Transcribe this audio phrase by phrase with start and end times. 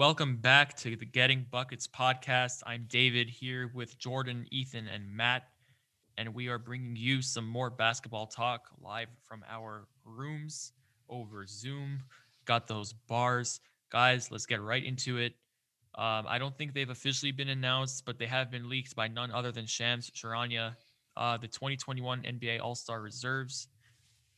[0.00, 2.62] Welcome back to the Getting Buckets podcast.
[2.64, 5.42] I'm David here with Jordan, Ethan, and Matt,
[6.16, 10.72] and we are bringing you some more basketball talk live from our rooms
[11.10, 12.00] over Zoom.
[12.46, 13.60] Got those bars.
[13.92, 15.34] Guys, let's get right into it.
[15.96, 19.30] Um, I don't think they've officially been announced, but they have been leaked by none
[19.30, 20.76] other than Shams Charania.
[21.14, 23.68] Uh, the 2021 NBA All Star reserves.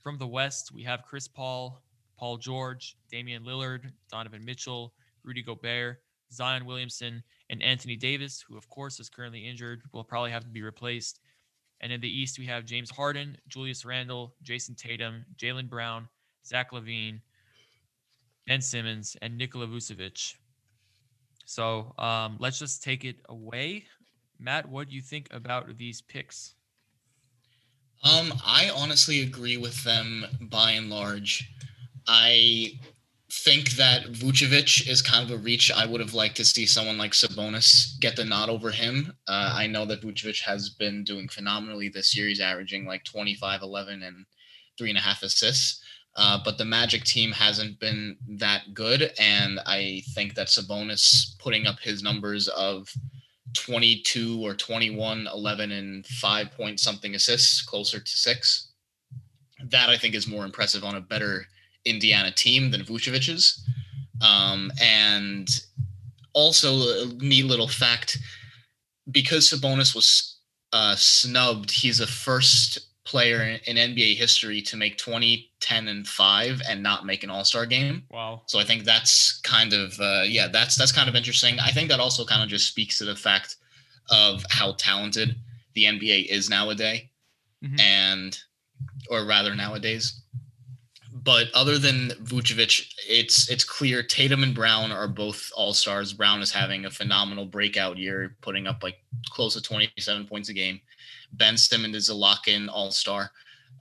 [0.02, 1.80] From the West, we have Chris Paul,
[2.18, 4.92] Paul George, Damian Lillard, Donovan Mitchell,
[5.24, 10.30] Rudy Gobert, Zion Williamson, and Anthony Davis, who, of course, is currently injured, will probably
[10.30, 11.20] have to be replaced.
[11.80, 16.08] And in the East, we have James Harden, Julius Randle, Jayson Tatum, Jaylen Brown,
[16.46, 17.20] Zach LaVine,
[18.46, 20.34] Ben Simmons, and Nikola Vucevic.
[21.44, 23.84] So um, let's just take it away.
[24.38, 26.54] Matt, what do you think about these picks?
[28.04, 31.52] Um, I honestly agree with them by and large.
[32.08, 32.80] I
[33.32, 35.72] think that Vucevic is kind of a reach.
[35.72, 39.14] I would have liked to see someone like Sabonis get the nod over him.
[39.26, 42.28] Uh, I know that Vucevic has been doing phenomenally this year.
[42.28, 44.26] He's averaging like 25, 11, and
[44.76, 45.82] three and a half assists.
[46.14, 49.12] Uh, but the Magic team hasn't been that good.
[49.18, 52.86] And I think that Sabonis putting up his numbers of
[53.54, 58.72] 22 or 21, 11, and five point something assists, closer to six,
[59.64, 61.46] that I think is more impressive on a better
[61.84, 63.64] Indiana team than Vucevic's.
[64.20, 65.48] Um, and
[66.32, 68.18] also, a neat little fact
[69.10, 70.38] because Sabonis was
[70.72, 76.62] uh, snubbed, he's the first player in NBA history to make 20, 10, and 5
[76.68, 78.04] and not make an all-star game.
[78.10, 78.42] Wow.
[78.46, 81.58] So I think that's kind of uh, yeah, that's that's kind of interesting.
[81.58, 83.56] I think that also kind of just speaks to the fact
[84.10, 85.36] of how talented
[85.74, 87.02] the NBA is nowadays.
[87.62, 87.80] Mm-hmm.
[87.80, 88.38] And
[89.10, 90.21] or rather nowadays.
[91.14, 96.14] But other than Vucevic, it's it's clear Tatum and Brown are both all stars.
[96.14, 100.54] Brown is having a phenomenal breakout year, putting up like close to 27 points a
[100.54, 100.80] game.
[101.32, 103.30] Ben Simmons is a lock-in all-star.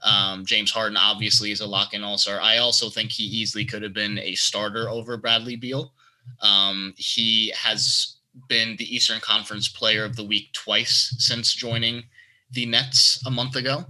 [0.02, 2.40] Um, James Harden obviously is a lock-in all-star.
[2.40, 5.92] I also think he easily could have been a starter over Bradley Beal.
[6.40, 8.16] Um, he has
[8.48, 12.04] been the Eastern Conference Player of the Week twice since joining
[12.50, 13.84] the Nets a month ago.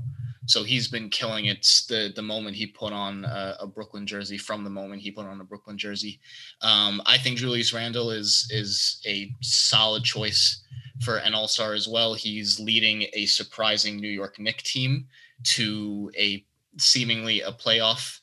[0.46, 4.38] So he's been killing it the the moment he put on a, a Brooklyn jersey.
[4.38, 6.20] From the moment he put on a Brooklyn jersey,
[6.62, 10.64] um, I think Julius Randle is is a solid choice
[11.00, 12.14] for an All Star as well.
[12.14, 15.06] He's leading a surprising New York Knicks team
[15.44, 16.44] to a
[16.78, 18.20] seemingly a playoff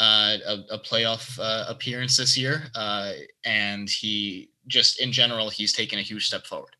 [0.00, 3.12] uh, a, a, playoff uh, appearance this year, uh,
[3.44, 6.76] and he just in general he's taken a huge step forward.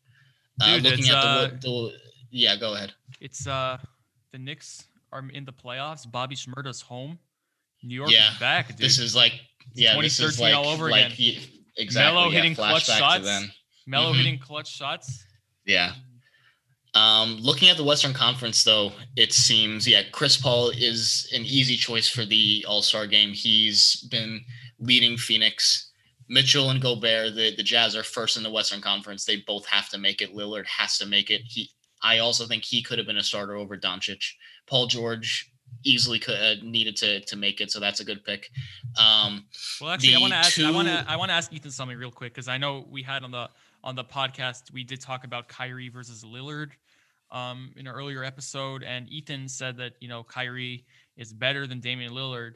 [0.61, 1.93] Uh, Dude, looking at the, uh, the,
[2.31, 2.93] yeah, go ahead.
[3.19, 3.77] It's uh
[4.31, 6.09] the Knicks are in the playoffs.
[6.09, 7.19] Bobby Shmurda's home.
[7.83, 8.31] New York yeah.
[8.31, 8.77] is back, dude.
[8.77, 9.33] This is like
[9.73, 11.41] yeah, 2013 like, all over like, again.
[11.77, 12.13] Exactly.
[12.13, 13.49] Melo yeah, hitting clutch shots.
[13.87, 14.17] Melo mm-hmm.
[14.17, 15.23] hitting clutch shots.
[15.65, 15.93] Yeah.
[16.95, 21.75] Um, looking at the Western Conference, though, it seems yeah, Chris Paul is an easy
[21.75, 23.31] choice for the All Star game.
[23.31, 24.41] He's been
[24.79, 25.91] leading Phoenix.
[26.31, 29.25] Mitchell and Gobert, the, the Jazz are first in the Western Conference.
[29.25, 30.35] They both have to make it.
[30.35, 31.41] Lillard has to make it.
[31.43, 34.23] He I also think he could have been a starter over Doncic.
[34.67, 35.51] Paul George
[35.83, 38.49] easily could uh, needed to to make it, so that's a good pick.
[38.99, 39.45] Um,
[39.81, 40.53] well, actually, I want to ask.
[40.53, 40.65] Two...
[40.65, 41.05] I want to.
[41.07, 43.49] I want to ask Ethan something real quick because I know we had on the
[43.83, 46.71] on the podcast we did talk about Kyrie versus Lillard
[47.31, 50.85] um, in an earlier episode, and Ethan said that you know Kyrie
[51.17, 52.55] is better than Damian Lillard,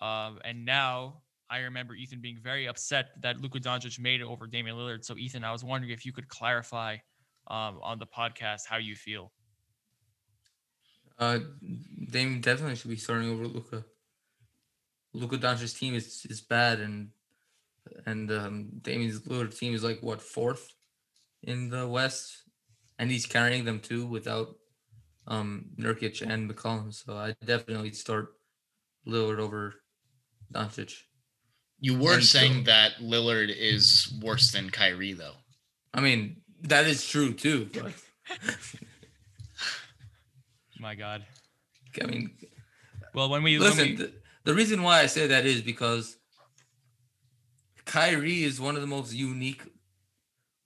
[0.00, 4.46] uh, and now I remember Ethan being very upset that Luka Doncic made it over
[4.46, 5.04] Damian Lillard.
[5.04, 6.96] So Ethan, I was wondering if you could clarify
[7.48, 9.32] um, on the podcast how you feel.
[11.18, 11.38] Uh,
[12.10, 13.84] Dame definitely should be starting over Luka.
[15.14, 17.08] Luka Doncic's team is is bad, and
[18.04, 20.74] and um, Damian's Lillard team is like what fourth
[21.42, 22.42] in the West,
[22.98, 24.56] and he's carrying them too without
[25.26, 26.92] um Nurkic and McCollum.
[26.92, 28.34] So I definitely start
[29.06, 29.74] Lillard over
[30.52, 30.92] Doncic.
[31.78, 35.36] You were and saying so, that Lillard is worse than Kyrie, though.
[35.92, 37.68] I mean, that is true too.
[40.80, 41.24] My God.
[42.02, 42.30] I mean,
[43.14, 43.96] well, when we listen, when we...
[43.96, 44.12] The,
[44.44, 46.16] the reason why I say that is because
[47.86, 49.62] Kyrie is one of the most unique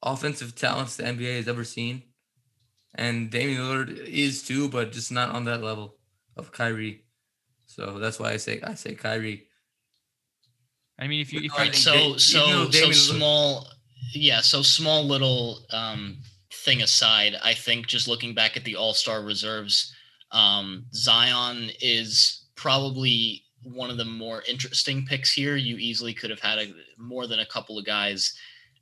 [0.02, 2.02] offensive talents the NBA has ever seen,
[2.94, 5.96] and Damian Lillard is too, but just not on that level
[6.36, 7.04] of Kyrie.
[7.66, 9.46] So that's why I say I say Kyrie.
[10.98, 13.68] I mean, if you if right, so so so small,
[14.12, 16.18] yeah, so small little um,
[16.52, 19.94] thing aside, I think just looking back at the All Star reserves,
[20.32, 25.56] um, Zion is probably one of the more interesting picks here.
[25.56, 28.34] You easily could have had a, more than a couple of guys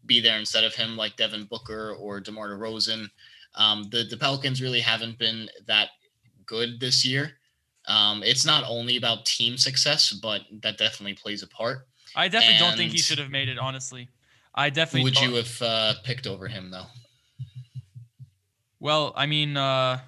[0.07, 3.09] be there instead of him, like Devin Booker or DeMar DeRozan.
[3.55, 5.91] Um, the the Pelicans really haven't been that
[6.47, 7.33] good this year.
[7.87, 11.87] Um, it's not only about team success, but that definitely plays a part.
[12.15, 13.59] I definitely don't think he should have made it.
[13.59, 14.09] Honestly,
[14.59, 16.87] I Who definitely would don't- you have uh, picked over him, though?
[18.81, 19.99] Well, I mean, uh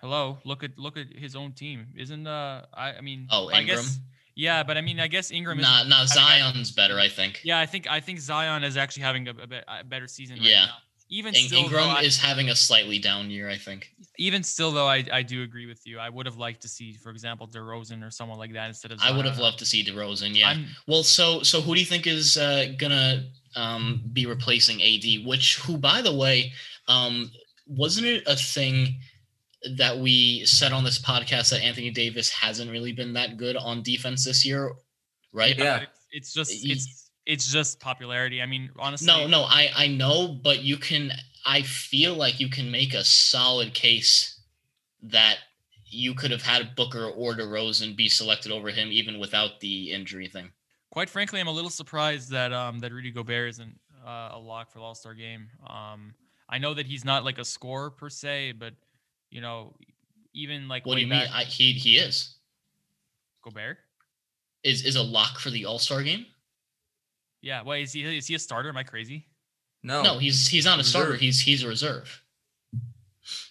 [0.00, 1.86] hello, look at look at his own team.
[1.96, 4.04] Isn't uh I I mean Oh, I guess Ingram?
[4.34, 7.40] yeah, but I mean I guess Ingram is Nah, nah, Zion's better, I think.
[7.44, 10.38] Yeah, I think I think Zion is actually having a, a, be- a better season
[10.38, 10.66] right Yeah.
[10.66, 10.72] now.
[11.12, 13.90] Even In- still, Ingram though, I- is having a slightly down year, I think.
[14.18, 15.98] even still though, I, I do agree with you.
[15.98, 19.00] I would have liked to see, for example, DeRozan or someone like that instead of.
[19.02, 20.36] I would have loved to see DeRozan.
[20.36, 20.50] Yeah.
[20.50, 23.24] I'm, Well, so so who do you think is uh, gonna
[23.56, 25.26] um, be replacing AD?
[25.26, 26.52] Which who, by the way,
[26.88, 27.30] um,
[27.66, 29.00] wasn't it a thing
[29.76, 33.82] that we said on this podcast that Anthony Davis hasn't really been that good on
[33.82, 34.72] defense this year,
[35.32, 35.56] right?
[35.56, 35.82] Yeah.
[36.10, 38.42] it's, it's just it's it's just popularity.
[38.42, 41.12] I mean, honestly, No, no, I I know, but you can.
[41.46, 44.40] I feel like you can make a solid case
[45.02, 45.38] that
[45.86, 50.28] you could have had Booker or DeRozan be selected over him even without the injury
[50.28, 50.50] thing.
[50.90, 54.70] Quite frankly, I'm a little surprised that um that Rudy Gobert isn't uh, a lock
[54.72, 55.48] for the All Star game.
[55.66, 56.14] Um,
[56.48, 58.74] I know that he's not like a scorer per se, but
[59.30, 59.74] you know,
[60.34, 61.28] even like What do way you mean?
[61.32, 62.36] I, he he is
[63.42, 63.78] Gobert?
[64.62, 66.26] is is a lock for the All Star game.
[67.42, 67.62] Yeah.
[67.62, 68.68] Wait, is he is he a starter?
[68.68, 69.26] Am I crazy?
[69.82, 71.14] No, No, he's he's not a starter.
[71.14, 72.22] He's he's a reserve.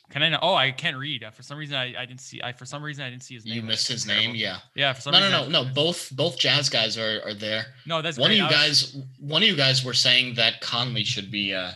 [0.09, 0.39] Can I know?
[0.41, 1.23] Oh, I can't read.
[1.23, 2.41] Uh, For some reason, I, I didn't see.
[2.41, 3.53] I for some reason I didn't see his name.
[3.55, 4.27] You missed his terrible.
[4.27, 4.57] name, yeah.
[4.75, 4.93] Yeah.
[4.93, 5.51] For some No, no, reason.
[5.51, 5.73] no, I- no.
[5.73, 7.65] Both both Jazz guys are are there.
[7.85, 11.29] No, that's One of you guys, one of you guys were saying that Conley should
[11.29, 11.71] be uh,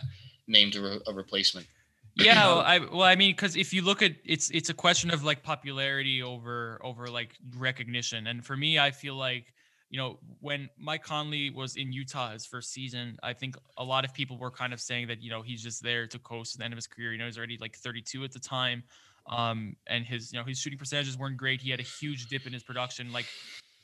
[0.48, 1.66] named a, re- a replacement.
[2.16, 5.10] yeah well, i well i mean because if you look at it's it's a question
[5.10, 9.52] of like popularity over over like recognition and for me i feel like
[9.94, 14.04] you know when mike conley was in utah his first season i think a lot
[14.04, 16.58] of people were kind of saying that you know he's just there to coast to
[16.58, 17.12] the end of his career.
[17.12, 18.82] You know he's already like 32 at the time
[19.30, 21.60] um and his you know his shooting percentages weren't great.
[21.60, 23.28] He had a huge dip in his production like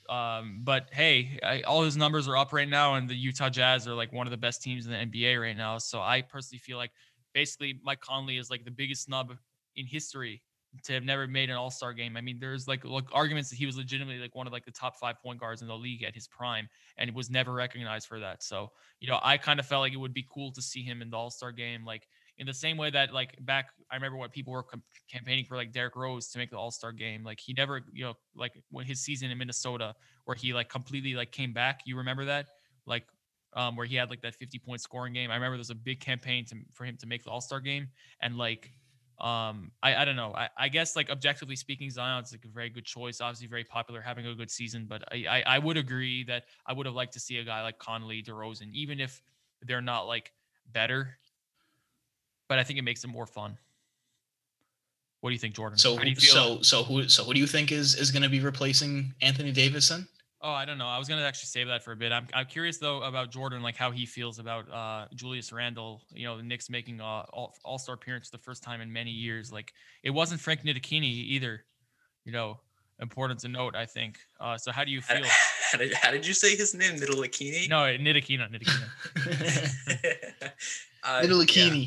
[0.08, 3.86] um but hey I, all his numbers are up right now and the utah jazz
[3.86, 5.78] are like one of the best teams in the nba right now.
[5.78, 6.90] So i personally feel like
[7.34, 9.36] basically Mike Conley is like the biggest snub
[9.76, 10.42] in history
[10.84, 12.16] to have never made an all-star game.
[12.16, 14.70] I mean, there's like like arguments that he was legitimately like one of like the
[14.70, 18.20] top five point guards in the league at his prime, and was never recognized for
[18.20, 18.42] that.
[18.42, 18.70] So,
[19.00, 21.10] you know, I kind of felt like it would be cool to see him in
[21.10, 22.06] the all-star game, like
[22.38, 25.56] in the same way that like back, I remember when people were com- campaigning for
[25.56, 27.22] like Derrick Rose to make the all-star game.
[27.22, 31.14] Like he never, you know, like when his season in Minnesota where he like completely
[31.14, 31.80] like came back.
[31.84, 32.46] You remember that?
[32.86, 33.04] Like
[33.54, 35.30] um, where he had like that 50 point scoring game.
[35.30, 37.60] I remember there was a big campaign to, for him to make the All Star
[37.60, 37.88] game,
[38.22, 38.72] and like,
[39.20, 40.32] um, I, I don't know.
[40.34, 43.20] I, I guess like objectively speaking, Zion's like a very good choice.
[43.20, 44.86] Obviously, very popular, having a good season.
[44.88, 47.62] But I, I, I would agree that I would have liked to see a guy
[47.62, 49.22] like Conley, DeRozan, even if
[49.62, 50.32] they're not like
[50.72, 51.18] better.
[52.48, 53.58] But I think it makes it more fun.
[55.20, 55.78] What do you think, Jordan?
[55.78, 56.32] So you feel?
[56.32, 59.52] so so who so who do you think is is going to be replacing Anthony
[59.52, 60.08] Davis then?
[60.42, 60.86] Oh, I don't know.
[60.86, 62.12] I was gonna actually save that for a bit.
[62.12, 66.00] I'm, I'm curious though about Jordan, like how he feels about uh, Julius Randle.
[66.14, 69.10] You know, the Knicks making uh, all All Star appearance the first time in many
[69.10, 69.52] years.
[69.52, 71.64] Like it wasn't Frank Ntilikina either.
[72.24, 72.58] You know,
[73.00, 73.76] important to note.
[73.76, 74.18] I think.
[74.40, 75.24] Uh, so how do you feel?
[75.72, 76.96] how did, how did you say his name?
[76.96, 77.68] Nidalikini?
[77.68, 78.88] no, Ntilikina, Ntilikina.
[81.04, 81.84] uh, Little yeah.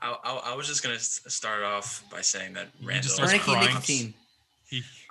[0.00, 3.02] I, I, I was just gonna start off by saying that You Randall.
[3.02, 4.14] just starts Frankie crying.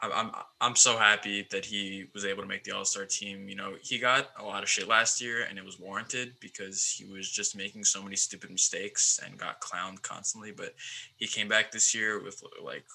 [0.01, 3.49] I'm, I'm so happy that he was able to make the All Star team.
[3.49, 6.85] You know, he got a lot of shit last year, and it was warranted because
[6.85, 10.51] he was just making so many stupid mistakes and got clowned constantly.
[10.51, 10.75] But
[11.15, 12.85] he came back this year with like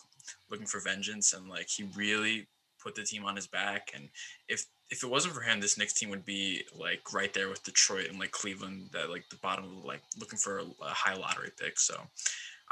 [0.51, 2.47] looking for vengeance, and like he really
[2.81, 3.91] put the team on his back.
[3.95, 4.09] And
[4.49, 7.65] if if it wasn't for him, this Knicks team would be like right there with
[7.65, 11.51] Detroit and like Cleveland, that like the bottom of like looking for a high lottery
[11.59, 11.81] pick.
[11.81, 11.97] So.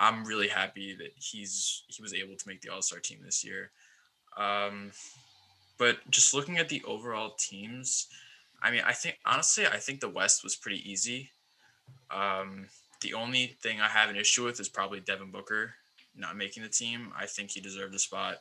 [0.00, 3.44] I'm really happy that he's he was able to make the All Star team this
[3.44, 3.70] year.
[4.36, 4.92] Um,
[5.78, 8.06] but just looking at the overall teams,
[8.62, 11.30] I mean, I think honestly, I think the West was pretty easy.
[12.10, 12.66] Um,
[13.02, 15.74] the only thing I have an issue with is probably Devin Booker
[16.16, 17.12] not making the team.
[17.16, 18.38] I think he deserved a spot.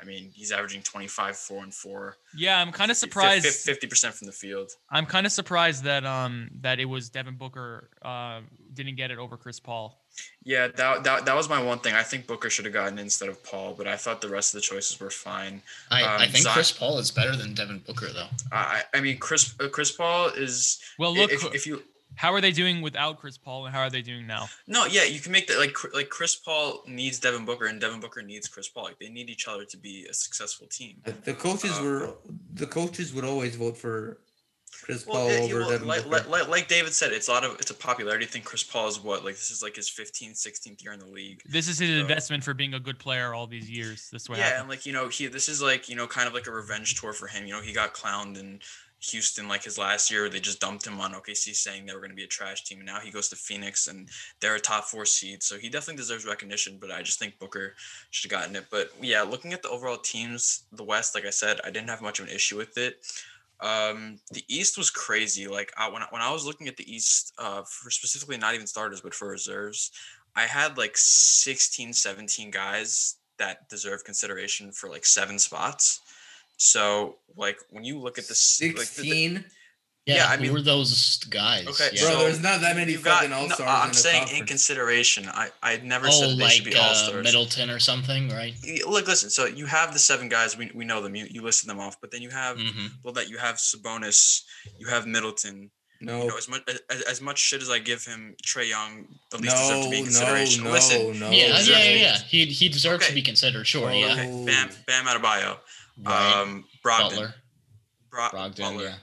[0.00, 2.16] I mean, he's averaging 25, 4 and 4.
[2.36, 3.46] yeah, I'm kind of surprised.
[3.46, 4.72] 50% from the field.
[4.90, 8.40] I'm kind of surprised that um that it was Devin Booker uh
[8.72, 10.03] didn't get it over Chris Paul.
[10.42, 11.94] Yeah, that, that, that was my one thing.
[11.94, 14.58] I think Booker should have gotten instead of Paul, but I thought the rest of
[14.58, 15.62] the choices were fine.
[15.90, 18.28] I, I Um, think Zion- Chris Paul is better than Devin Booker though.
[18.52, 21.82] I, I mean, Chris uh, Chris Paul is Well, look, if, if you
[22.16, 24.48] How are they doing without Chris Paul, and how are they doing now?
[24.68, 28.00] No, yeah, you can make that like like Chris Paul needs Devin Booker, and Devin
[28.00, 28.84] Booker needs Chris Paul.
[28.84, 31.02] Like they need each other to be a successful team.
[31.24, 32.10] The coaches Uh, were
[32.52, 34.18] the coaches would always vote for
[34.82, 36.10] Chris Well, Paul it- over well, Devin like, Booker.
[36.16, 38.42] like, like, like David said, it's a lot of it's a popularity thing.
[38.42, 41.42] Chris Paul is what like this is like his 15th, 16th year in the league.
[41.46, 44.08] This is his So- investment for being a good player all these years.
[44.10, 44.38] This way.
[44.38, 46.50] yeah, and like you know, he this is like you know kind of like a
[46.52, 47.46] revenge tour for him.
[47.46, 48.60] You know, he got clowned in
[49.10, 50.30] Houston like his last year.
[50.30, 52.78] They just dumped him on OKC, saying they were going to be a trash team.
[52.78, 54.08] And now he goes to Phoenix, and
[54.40, 55.42] they're a top four seed.
[55.42, 56.78] So he definitely deserves recognition.
[56.80, 57.74] But I just think Booker
[58.10, 58.64] should have gotten it.
[58.70, 62.00] But yeah, looking at the overall teams, the West, like I said, I didn't have
[62.00, 62.98] much of an issue with it.
[63.60, 65.46] Um, the East was crazy.
[65.46, 68.54] Like I, when I, when I was looking at the East, uh, for specifically not
[68.54, 69.90] even starters, but for reserves,
[70.36, 76.00] I had like 16, 17 guys that deserve consideration for like seven spots.
[76.56, 78.40] So like when you look at this,
[78.78, 79.02] like, the-
[79.34, 79.44] the-
[80.06, 81.66] Yeah, Yeah, I who mean- were those guys?
[81.66, 82.02] Okay, Yeah.
[82.02, 82.10] bro.
[82.12, 83.20] so there's not that many you got.
[83.20, 83.70] fucking all No, stars.
[83.70, 85.26] I'm in the saying in consideration.
[85.28, 87.24] I I never oh, said they should like be all uh, stars.
[87.24, 88.54] Middleton or something, right?
[88.86, 89.30] Look, listen.
[89.30, 90.58] So you have the seven guys.
[90.58, 91.14] We, we know them.
[91.14, 91.98] You, you listed them off.
[92.02, 94.42] But then you have hmm well that you have Sabonis,
[94.78, 95.70] you have Middleton.
[96.02, 99.06] no, You know, as much as, as much shit as I give him, Trae Young
[99.32, 100.64] at least deserves to be in no, consideration.
[100.64, 102.18] no, Listen, no, yeah, yeah, yeah, yeah.
[102.18, 103.66] He he deserves to be considered.
[103.66, 104.12] Sure, Oh, yeah.
[104.12, 105.56] okay, Bam Bam Adebayo,
[106.02, 106.42] Right.
[106.42, 107.34] um, Brogdon, Butler,
[108.10, 108.94] Bro- Brogdon, Butler, yeah.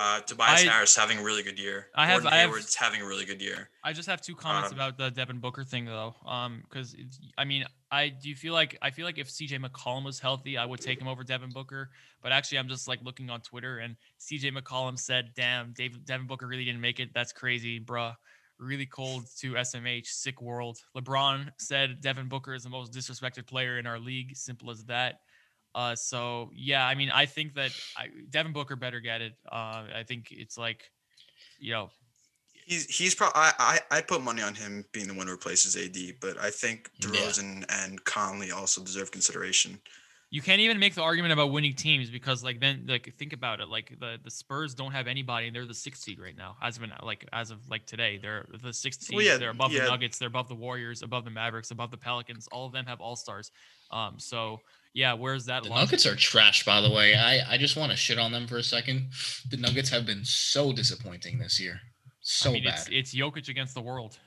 [0.00, 1.88] Uh, Tobias I- Harris having a really good year.
[1.94, 3.70] I have- Gordon I have- Hayward's having a really good year.
[3.84, 6.14] I just have two comments Um, about the Devin Booker thing though.
[6.24, 6.96] Um, because
[7.36, 10.56] I mean, I do you feel like I feel like if CJ McCollum was healthy,
[10.56, 11.90] I would take him over Devin Booker.
[12.22, 16.26] But actually, I'm just like looking on Twitter, and CJ McCollum said, "Damn, Dave, Devin
[16.26, 17.12] Booker really didn't make it.
[17.12, 18.16] That's crazy, bruh.
[18.58, 20.06] Really cold to SMH.
[20.06, 24.36] Sick world." LeBron said Devin Booker is the most disrespected player in our league.
[24.36, 25.20] Simple as that.
[25.74, 29.32] Uh, so yeah, I mean, I think that I, Devin Booker better get it.
[29.50, 30.90] Uh, I think it's like,
[31.58, 31.90] you know,
[32.64, 35.76] He's he's probably I, I I put money on him being the one who replaces
[35.76, 37.08] AD, but I think Yeah.
[37.10, 39.80] DeRozan and Conley also deserve consideration.
[40.30, 43.60] you can't even make the argument about winning teams because like then like think about
[43.60, 46.56] it like the the Spurs don't have anybody and they're the sixth seed right now
[46.62, 49.72] as of like as of like today they're the sixth seed Well, yeah, they're above
[49.72, 49.82] yeah.
[49.84, 52.86] the Nuggets they're above the Warriors above the Mavericks above the Pelicans all of them
[52.86, 53.50] have all stars
[53.90, 54.60] um so
[54.94, 55.70] yeah where's that The?
[55.70, 57.14] Nuggets are trash, by the way.
[57.14, 59.10] I, I just want to shit on them for a second.
[59.50, 61.80] The Nuggets have been so disappointing this year.
[62.20, 62.74] So I mean bad.
[62.74, 64.18] it's it's Jokic against the world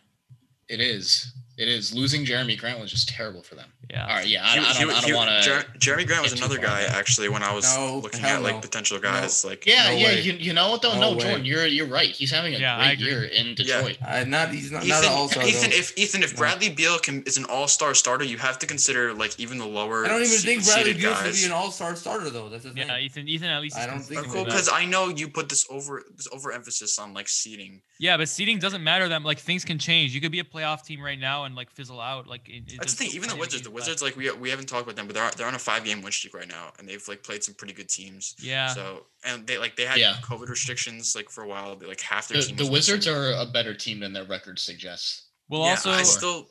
[0.70, 1.32] it is.
[1.58, 1.94] It is.
[1.96, 3.70] Losing Jerami Grant was just terrible for them.
[3.90, 4.44] yeah All right, yeah.
[4.44, 5.42] I, He- I don't, I don't want to.
[5.42, 8.56] Jer- Jerami Grant was another guy into actually when I was No, looking at like
[8.56, 8.60] no.
[8.60, 9.46] potential guys.
[9.46, 10.06] Like Yeah, No yeah.
[10.08, 10.20] way.
[10.22, 11.00] You, you know what though?
[11.00, 11.20] No No.
[11.22, 12.10] Jordan, you're you're right.
[12.10, 13.54] He's having a Yeah, I great year in Yeah.
[13.56, 13.98] Detroit.
[14.06, 15.44] I, not he's not, not Ethan, an all-star.
[15.48, 15.78] Ethan, though.
[15.78, 16.40] if Ethan, if No.
[16.40, 19.66] Bradley Beal can is an all star starter, you have to consider like even the
[19.66, 20.04] lower.
[20.04, 22.50] I don't even se- think Bradley seeded Beal should be an all-star starter though.
[22.50, 22.86] That's the thing.
[22.90, 24.40] yeah Ethan Ethan at least I don't think consistent so.
[24.40, 24.52] with that.
[24.52, 27.82] because I know you put this over this overemphasis on like seeding.
[27.98, 30.84] yeah but seeding doesn't matter that like things can change you could be a playoff
[30.86, 33.16] team right now and like fizzle out like it, it That's the thing.
[33.16, 35.30] Even the Wizards, the doesn't Wizards, like we we haven't talked about them, but they're
[35.32, 37.74] they're on a five game win streak right now, and they've like played some pretty
[37.74, 38.36] good teams.
[38.40, 40.16] yeah So and they like they had Yeah.
[40.24, 41.76] COVID restrictions like for a while.
[41.76, 42.56] They, like half their The, team.
[42.58, 43.22] the Wizards missing.
[43.22, 45.26] are a better team than their record suggests.
[45.50, 46.48] well yeah, also I still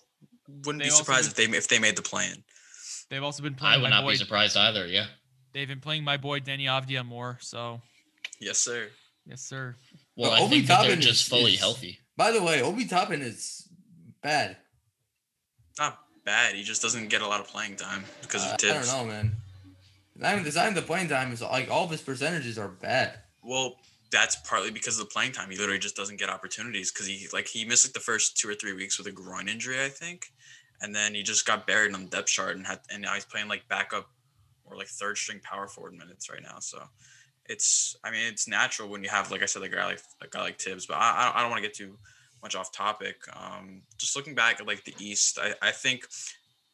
[0.65, 2.45] wouldn't be surprised do- if they if they made the plan.
[3.11, 3.75] they've also been playing.
[3.75, 4.87] I would my not boy be surprised either.
[4.87, 5.07] Yeah.
[5.53, 7.81] They've been playing my boy Deni Avdija more, so
[8.41, 8.89] Yes, sir.
[9.25, 9.77] yes, sir.
[10.17, 12.01] Well, But I Obi think that they're Toppin just is- fully is- healthy.
[12.17, 13.69] By the way, Obi Toppin is
[14.25, 14.57] bad.
[15.79, 16.55] Not bad.
[16.57, 19.05] He just doesn't get a lot of playing time because Uh, of I don't know,
[19.05, 19.37] man.
[20.45, 23.21] The time the playing time is like all of his percentages are bad.
[23.43, 23.77] Well,
[24.11, 25.51] that's partly because of the playing time.
[25.51, 28.49] He literally just doesn't get opportunities because he like he missed like the first two
[28.49, 30.33] or three weeks with a groin injury, I think,
[30.81, 33.25] and then he just got buried on the depth chart and had and now he's
[33.25, 34.09] playing like backup
[34.65, 36.59] or like third string power forward minutes right now.
[36.61, 36.83] So
[37.47, 40.29] it's I mean it's natural when you have like I said a guy like a
[40.29, 41.99] guy like Tibbs, but I I don't, I don't want to get too
[42.45, 43.17] much off topic.
[43.35, 46.07] Um, just looking back at like the East, I I think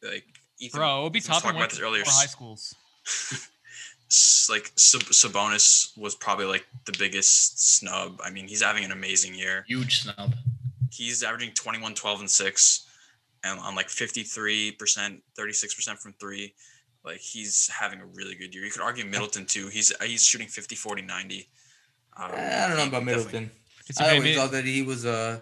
[0.02, 0.24] like
[0.58, 2.02] Ethan, Bro, Obi Ethan was Toppin talking about went this earlier.
[2.06, 2.74] high schools.
[4.50, 8.20] like Sab- Sabonis was probably like the biggest snub.
[8.22, 9.64] I mean, he's having an amazing year.
[9.68, 10.34] Huge snub.
[10.92, 12.86] He's averaging 21, 12, and 6
[13.44, 16.54] and on like 53%, 36% from 3.
[17.04, 18.64] Like he's having a really good year.
[18.64, 19.68] You could argue Middleton too.
[19.68, 21.48] He's he's shooting 50, 40, 90.
[22.16, 23.50] Um, I don't know about Middleton.
[23.98, 25.40] I always thought that he was uh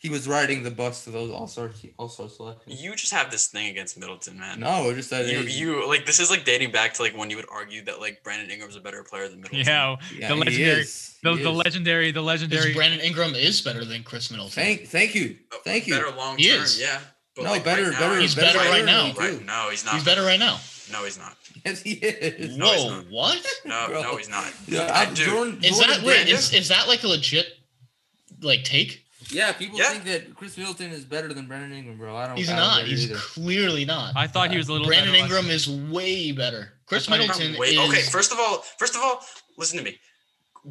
[0.00, 2.82] he was riding the bus to those all star all star selections.
[2.82, 4.58] You just have this thing against Middleton, man.
[4.60, 7.36] No, just that You, you like this is like dating back to like when you
[7.36, 9.66] would argue that like Brandon Ingram's a better player than Middleton.
[9.66, 11.16] yeah, yeah, the he legendary- is.
[11.22, 11.56] the, He the is.
[11.56, 12.74] legendary, the Because legendary.
[12.74, 14.52] Brandon Ingram is better than Khris Middleton.
[14.52, 15.36] Thank thank you.
[15.52, 15.94] Uh, Thank you.
[15.94, 16.80] Better long He term, is.
[16.80, 17.00] yeah.
[17.36, 19.12] But No, like, better- right now, better- He's better right now.
[19.12, 19.94] Right, no, he's not.
[19.94, 20.58] He's better right now.
[20.92, 21.36] No, he's not.
[21.64, 22.56] Yes, he is.
[22.56, 23.46] No, Whoa, what?
[23.64, 24.02] No, Bro.
[24.02, 24.50] no, he's not.
[24.66, 26.28] Yeah, Uh, I'm, Jordan, Is Jordan that wait?
[26.28, 27.46] Is, is that like a legit
[28.40, 29.04] like take.
[29.28, 29.90] Yeah, people Yeah.
[29.90, 32.16] think that Khris Middleton is better than Brandon Ingram, bro.
[32.16, 32.36] I don't.
[32.36, 32.84] He's I don't not.
[32.86, 33.16] He's either.
[33.20, 34.16] clearly not.
[34.16, 34.86] I thought he was a little.
[34.86, 36.72] Brandon better Ingram is way better.
[36.86, 38.02] Chris thought he- Middleton Wait, is okay.
[38.02, 39.24] First of all, first of all,
[39.56, 40.00] listen to me.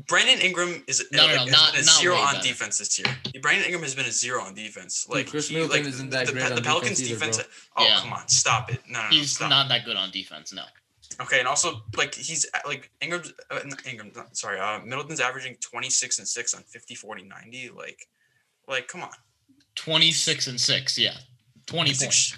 [0.08, 2.48] Brandon Ingram is No, no, like, no, has not- a not zero on better.
[2.48, 3.08] defense this year.
[3.42, 5.08] Brandon Ingram has been a zero on defense.
[5.10, 7.56] Like Chris he, Middleton like, isn't that the, great Pe- on the Pelicans defense defense.
[7.76, 8.00] oh Yeah.
[8.02, 8.82] come on, stop it!
[8.88, 9.50] No, no, no, he's stop.
[9.50, 10.54] not that good on defense.
[10.54, 10.64] No.
[11.22, 16.28] Okay, and also like he's like Ingram's uh, Ingram, sorry, uh, Middleton's averaging 26 and
[16.28, 17.70] 6 on 50, 40, 90.
[17.72, 18.08] Like,
[18.70, 19.10] like come on.
[19.76, 20.98] 26 and 6.
[20.98, 21.14] Yeah.
[21.68, 22.38] 20 It's points.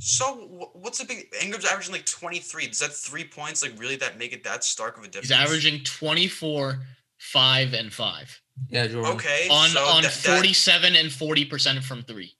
[0.00, 1.26] So what's the big?
[1.42, 2.68] Ingram's averaging like 23.
[2.68, 5.28] Does that three points like really that make it that stark of a difference?
[5.28, 6.78] He's averaging 24,
[7.18, 9.12] 5, and 5 Yeah, Jordan.
[9.14, 12.34] okay on so on that- that- 47 and 40% from 3.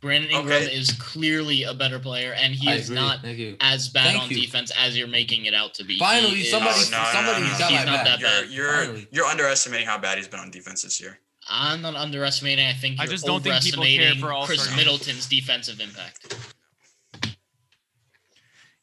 [0.00, 0.74] Brandon Ingram Okay.
[0.74, 2.96] is clearly a better player, and he I is agree.
[2.96, 3.24] not
[3.60, 4.40] as bad Thank on you.
[4.40, 5.92] defense as you're making it out to be.
[5.94, 7.76] He Finally, is- somebody- Oh, no, no, somebody no, no, got no.
[7.76, 8.20] He's not back.
[8.20, 8.86] that You're bad.
[8.96, 11.20] you're you're underestimating how bad he's been on defense this year.
[11.48, 12.66] I'm not underestimating.
[12.66, 14.76] I think I you're just don't think people care overestimating for All-Star Chris.
[14.76, 16.36] Middleton's defensive impact.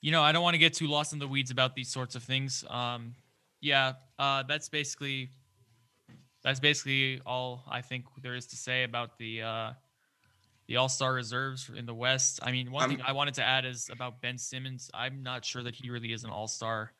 [0.01, 2.15] you know, I don't want to get too lost in the weeds about these sorts
[2.15, 2.63] of things.
[2.69, 3.15] Um,
[3.61, 5.29] yeah, uh, that's basically
[6.43, 9.73] that's basically all I think there is to say about the uh,
[10.67, 12.39] the All Star reserves in the West.
[12.43, 14.89] I mean, one I'm- thing I wanted to add is about Ben Simmons.
[14.93, 16.91] I'm not sure that he really is an All Star.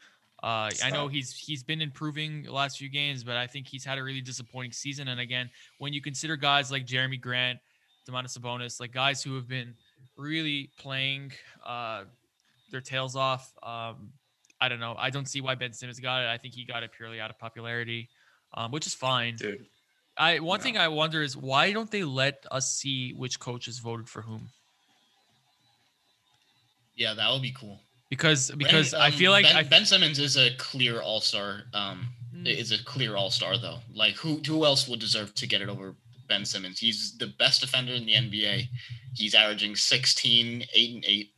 [0.41, 3.83] Uh, I know he's he's been improving the last few games, but I think he's
[3.83, 5.09] had a really disappointing season.
[5.09, 5.49] And again,
[5.79, 7.59] when you consider guys like Jerami Grant,
[8.09, 9.75] Demonis Sabonis, like guys who have been
[10.17, 11.33] really playing
[11.65, 12.05] uh,
[12.71, 14.13] their tails off, um,
[14.61, 14.95] I don't know.
[14.97, 16.27] I don't see why Ben Simmons got it.
[16.27, 18.09] I think he got it purely out of popularity,
[18.53, 19.35] um, which is fine.
[19.35, 19.67] Dude,
[20.17, 20.63] I one No.
[20.63, 24.49] thing I wonder is why don't they let us see which coaches voted for whom?
[26.95, 27.79] Yeah, that would be cool.
[28.09, 31.21] Because because Brandon- I feel um, like ben, I Ben Simmons is a clear All
[31.21, 31.63] Star.
[31.73, 32.45] Um, Mm.
[32.47, 33.79] is a clear All Star though.
[33.93, 35.95] Like who who else would deserve to get it over
[36.27, 36.79] Ben Simmons?
[36.79, 38.67] He's the best defender in the NBA.
[39.15, 41.33] He's averaging 16, 8 and 8.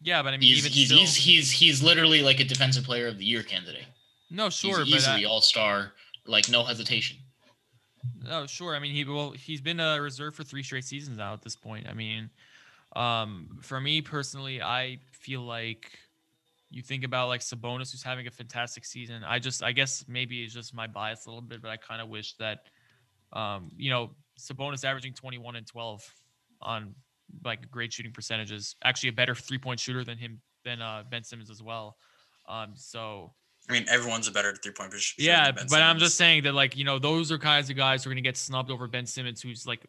[0.00, 2.84] yeah, but I mean He's even he's, still, he's he's he's literally like a defensive
[2.84, 3.84] player of the year candidate.
[4.30, 5.92] no sure, he's but I- easily All Star,
[6.26, 7.18] like no hesitation.
[8.30, 8.74] Oh, sure.
[8.74, 11.54] I mean, he well, he's been a reserve for three straight seasons now at this
[11.56, 11.86] point.
[11.88, 12.30] I mean,
[12.94, 15.90] um, for me personally, I feel like
[16.70, 19.22] you think about like Sabonis, who's having a fantastic season.
[19.24, 22.00] I just, I guess maybe it's just my bias a little bit, but I kind
[22.00, 22.66] of wish that,
[23.32, 26.14] um, you know, Sabonis averaging 21 and 12
[26.60, 26.94] on
[27.44, 31.24] like great shooting percentages, actually a better three point shooter than him than uh, Ben
[31.24, 31.96] Simmons as well.
[32.48, 33.32] Um, so
[33.68, 35.22] I mean everyone's a better three point shooter.
[35.26, 38.04] yeah, but Ben I'm just saying that like you know those are kinds of guys
[38.04, 39.86] who are going to get snubbed over Ben Simmons, who's like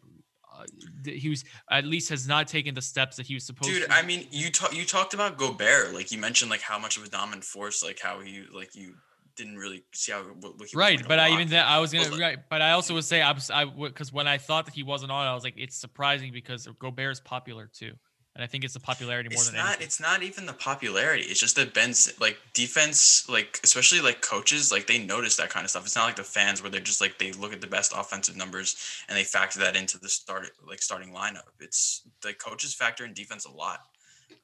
[1.06, 3.94] he was at least has not taken the steps that he was supposed Dude, to.
[3.94, 7.04] I mean, you talk you talked about Gobert, like you mentioned, like how much of
[7.04, 8.96] a dominant force, like how he, like you
[9.36, 12.20] didn't really see how what, what right, but I even then I was gonna Well,
[12.20, 14.84] right, but I also would say I was I because when I thought that he
[14.84, 17.94] wasn't on, I was like it's surprising because Gobert is popular too,
[18.36, 19.86] and I think it's the popularity more it's than not anything.
[19.86, 24.72] it's not even the popularity it's just that ben's like defense like especially like coaches
[24.72, 27.02] like they notice that kind of stuff it's not like the fans where they're just
[27.02, 28.76] like they look at the best offensive numbers
[29.08, 33.14] and they factor that into the start like starting lineup it's the coaches factor in
[33.14, 33.80] defense a lot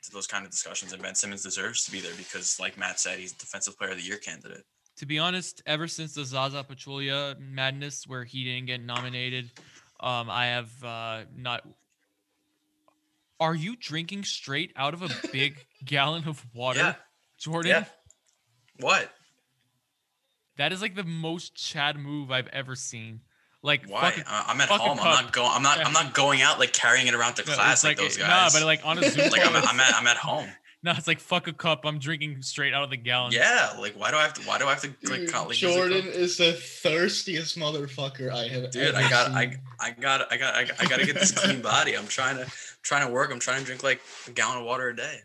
[0.02, 3.00] to those kind of discussions and ben simmons deserves to be there because like matt
[3.00, 4.64] said he's a defensive player of the year candidate
[4.98, 9.50] to be honest, ever since the Zaza Pachulia madness where he didn't get nominated,
[10.02, 11.66] um, I have uh, not.
[13.40, 16.96] Are you drinking straight out of a big gallon of water, yeah.
[17.40, 17.70] Jordan?
[17.70, 17.86] yeah.
[18.80, 19.10] What?
[20.58, 23.22] That is like the most Chad move I've ever seen.
[23.62, 24.12] Like why?
[24.12, 25.00] fucking- i'm at home.
[25.00, 27.54] I'm not going i'm not i'm not going out like carrying it around to no,
[27.56, 28.54] class like, like those nah, guys.
[28.54, 30.48] but like on a Zoom like I'm, at, I'm at i'm at home
[30.84, 31.82] no, it's like fuck a cup.
[31.86, 33.32] I'm drinking straight out of the gallon.
[33.34, 34.42] Yeah, like why do I have to?
[34.44, 35.20] Why do I have to like?
[35.22, 39.36] Dude, call, like Jordan is the thirstiest motherfucker I have Dude, ever I got, seen.
[39.36, 41.98] I, I got, I got, I, got- I got to get this clean body.
[41.98, 42.50] I'm trying to,
[42.82, 43.32] trying to work.
[43.32, 45.20] I'm trying to drink like a gallon of water a day.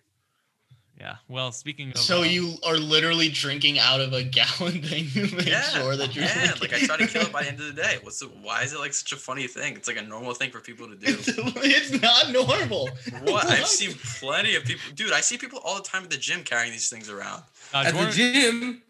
[1.01, 1.17] Yeah.
[1.29, 5.35] Well, speaking of, So uh, you are literally drinking out of a gallon thing to
[5.37, 6.53] make Yeah, sure that you're yeah.
[6.61, 7.99] Like I try to kill it by the end of the day.
[8.03, 8.27] What's the?
[8.27, 9.75] Why is it like such a funny thing?
[9.75, 11.07] It's like a normal thing for people to do.
[11.19, 12.89] it's not normal.
[13.25, 13.47] What?
[13.47, 15.13] I've seen plenty of people, dude.
[15.13, 17.43] I see people all the time at the gym carrying these things around.
[17.75, 18.83] uh, At the gym,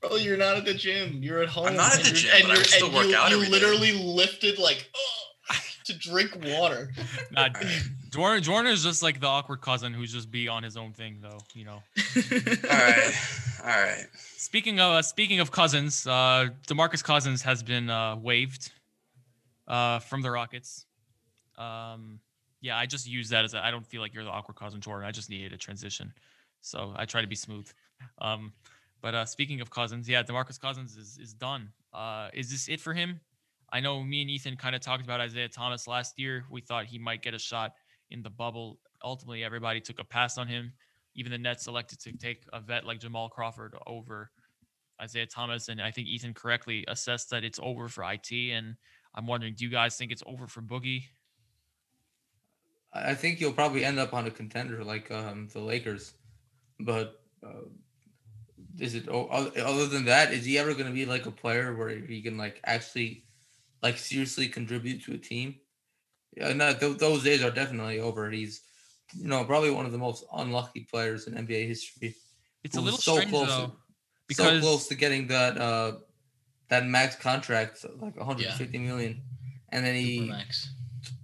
[0.00, 1.18] Bro, you're not at the gym.
[1.24, 1.66] You're at home.
[1.66, 3.36] I'm not at the gym, and but I you're- still and work you, out You
[3.36, 3.52] every day.
[3.52, 4.88] literally lifted like
[5.88, 6.90] to drink water.
[7.30, 7.48] Nah,
[8.10, 11.18] Jordan, Jordan is just like the awkward cousin who's just be on his own thing,
[11.20, 11.38] though.
[11.54, 11.82] You know.
[12.70, 13.14] All right,
[13.62, 14.06] all right.
[14.14, 18.70] Speaking of uh, speaking of cousins, uh, Demarcus Cousins has been uh, waived
[19.66, 20.86] uh, from the Rockets.
[21.58, 22.20] Um,
[22.60, 24.80] yeah, I just use that as a, I don't feel like you're the awkward cousin,
[24.80, 25.06] Jordan.
[25.06, 26.12] I just needed a transition,
[26.60, 27.70] so I try to be smooth.
[28.20, 28.52] Um,
[29.00, 31.70] but uh, speaking of cousins, yeah, Demarcus Cousins is is done.
[31.92, 33.20] Uh, is this it for him?
[33.70, 36.44] I know me and Ethan kind of talked about Isaiah Thomas last year.
[36.50, 37.72] We thought he might get a shot
[38.10, 38.78] in the bubble.
[39.04, 40.72] Ultimately, everybody took a pass on him.
[41.14, 44.30] Even the Nets elected to take a vet like Jamal Crawford over
[45.00, 45.68] Isaiah Thomas.
[45.68, 48.32] And I think Ethan correctly assessed that it's over for IT.
[48.32, 48.76] And
[49.14, 51.04] I'm wondering, do you guys think it's over for Boogie?
[52.92, 56.14] I think you'll probably end up on a contender like um, the Lakers,
[56.80, 57.66] but uh,
[58.78, 60.32] is it other than that?
[60.32, 63.24] Is he ever going to be like a player where he can like actually
[63.82, 65.56] like seriously contribute to a team?
[66.36, 68.30] Yeah, no, th- those days are definitely over.
[68.30, 68.62] He's
[69.14, 72.14] you know probably one of the most unlucky players in NBA history.
[72.64, 73.72] It's a little so strange close though, to,
[74.26, 75.92] because so close to getting that uh
[76.68, 78.84] that max contract, like 150 yeah.
[78.84, 79.22] million,
[79.70, 80.32] and then he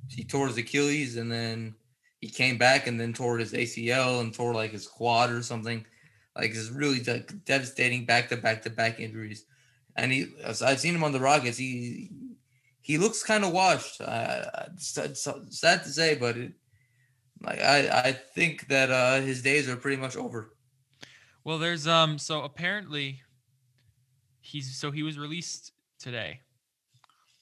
[0.09, 1.75] he tore his Achilles, and then
[2.21, 5.85] he came back and then tore his ACL and tore like his quad or something.
[6.35, 9.45] Like it's really de- devastating back to back to back injuries.
[9.97, 11.59] And he, I've seen him on the Rockets.
[11.59, 12.11] He
[12.85, 13.97] he looks kind of washed.
[13.97, 16.53] Sad, sad to say, but it,
[17.41, 20.55] like I I think that uh, his days are pretty much over.
[21.45, 23.23] Well, there's um so apparently
[24.43, 26.41] he's so he was released today,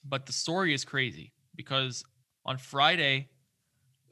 [0.04, 2.04] but the story is crazy because
[2.46, 3.28] on Friday,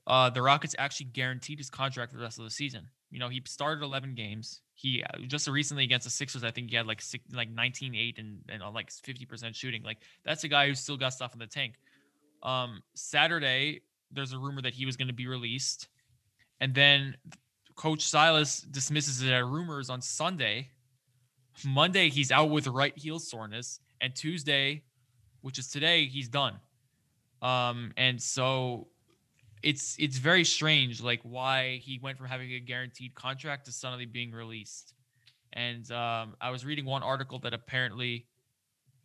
[0.08, 2.88] uh, the Rockets actually guaranteed his contract for the rest of the season.
[3.08, 4.62] You know, he started 11 games.
[4.80, 7.94] He uh, just recently against the Sixers, I think he had like six, like 19,
[7.94, 9.82] 8 and, and uh, like 50% shooting.
[9.82, 11.74] Like that's a guy who's still got stuff in the tank.
[12.42, 15.88] Um, Saturday, there's a rumor that he was going to be released.
[16.62, 17.14] And then
[17.74, 20.68] Coach Silas dismisses it as rumors on Sunday.
[21.66, 23.80] Monday, he's out with right heel soreness.
[24.00, 24.84] And Tuesday,
[25.42, 26.54] which is today, he's done.
[27.42, 28.88] Um, and so
[29.62, 34.06] it's it's very strange like why he went from having a guaranteed contract to suddenly
[34.06, 34.94] being released.
[35.52, 38.26] And um, i was reading one article that apparently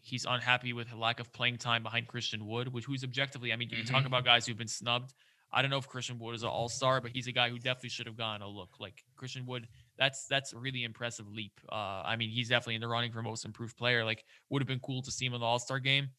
[0.01, 3.55] he's unhappy with a lack of playing time behind christian wood which who's objectively i
[3.55, 3.91] mean you mm-hmm.
[3.95, 5.13] talk about guys who've been snubbed.
[5.51, 7.89] I don't know if christian wood is an all-star but he's a guy who definitely
[7.89, 8.79] should have gotten a look.
[8.79, 11.59] Like christian wood that's that's a really impressive leap.
[11.71, 14.05] Uh, i mean he's definitely in the running for most improved player.
[14.05, 16.09] Like would have been cool to see him in the all-star game.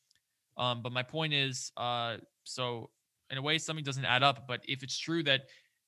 [0.56, 2.90] Um, but my point is uh, so
[3.30, 4.46] in a way something doesn't add up.
[4.46, 5.42] But if it's true that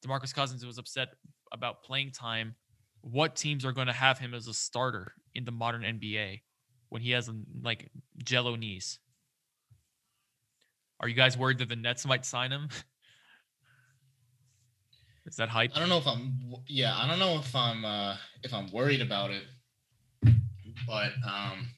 [0.05, 1.09] Demarcus Cousins was upset
[1.53, 2.55] about playing time,
[3.01, 6.43] what teams are going to have him as a starter in the modern NBA
[6.89, 7.31] when he has
[7.63, 7.91] like
[8.25, 8.99] jello knees?
[11.01, 12.69] Are you guys worried that the Nets might sign him?
[15.27, 15.73] Is that hype?
[15.77, 19.03] I don't know if I'm yeah, I don't know if I'm uh if I'm worried
[19.03, 19.45] about it.
[20.87, 21.69] But um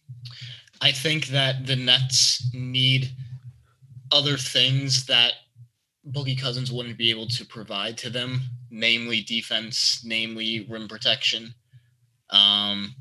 [0.81, 3.11] I think that the Nets need
[4.13, 5.33] other things that
[6.09, 11.55] Boogie Cousins wouldn't be able to provide to them, namely defense, namely rim protection.
[12.31, 12.95] Um,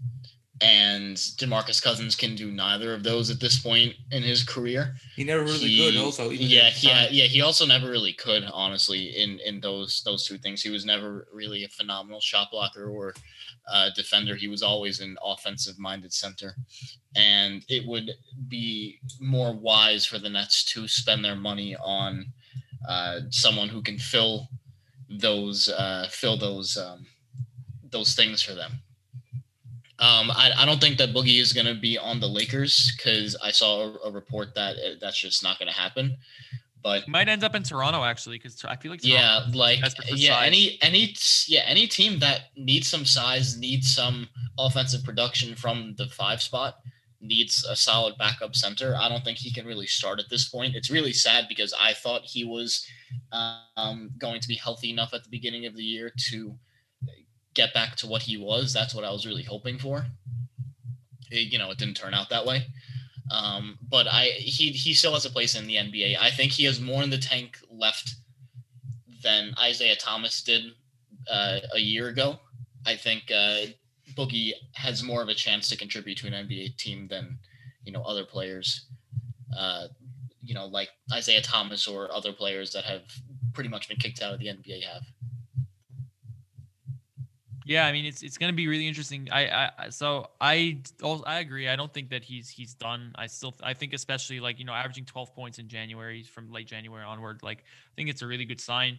[0.61, 4.95] and Demarcus Cousins can do neither of those at this point in his career.
[5.15, 5.97] He never really he, could.
[5.97, 7.25] Also, yeah, yeah, yeah.
[7.25, 10.61] He also never really could, honestly, in in those those two things.
[10.61, 13.13] He was never really a phenomenal shot blocker or
[13.71, 14.35] uh, defender.
[14.35, 16.55] He was always an offensive minded center,
[17.15, 18.11] and it would
[18.49, 22.33] be more wise for the Nets to spend their money on
[22.87, 24.47] uh, someone who can fill
[25.09, 27.05] those uh, fill those um,
[27.91, 28.71] those things for them.
[29.99, 33.35] Um, I, I don't think that Boogie is going to be on the Lakers because
[33.43, 36.15] I saw a, a, report that it, that's just not going to happen.
[36.81, 40.47] But might end up in Toronto actually because I feel like yeah, like yeah, size.
[40.47, 41.13] any any
[41.47, 46.75] yeah any team that needs some size needs some offensive production from the five spot
[47.21, 48.95] needs a solid backup center.
[48.95, 50.75] I don't think he can really start at this point.
[50.75, 52.85] It's really sad because I thought he was
[53.31, 56.55] um, going to be healthy enough at the beginning of the year to
[57.53, 58.73] get back to what he was.
[58.73, 60.05] That's what I was really hoping for.
[61.31, 62.65] It, you know, it didn't turn out that way.
[63.31, 66.17] Um, but I he he still has a place in the NBA.
[66.19, 68.15] I think he has more in the tank left
[69.21, 70.63] than Isaiah Thomas did
[71.29, 72.39] uh, a year ago.
[72.85, 73.65] I think uh,
[74.15, 77.37] Boogie has more of a chance to contribute to an NBA team than
[77.83, 78.85] you know other players,
[79.57, 79.87] uh,
[80.41, 83.03] you know like Isaiah Thomas or other players that have
[83.53, 85.03] pretty much been kicked out of the NBA have.
[87.69, 89.29] Yeah, I mean it's it's going to be really interesting.
[89.31, 90.79] I, I so I
[91.27, 91.69] I agree.
[91.69, 93.11] I don't think that he's he's done.
[93.13, 96.65] I still I think especially like you know averaging 12 points in January from late
[96.65, 97.43] January onward.
[97.43, 98.97] Like I think it's a really good sign.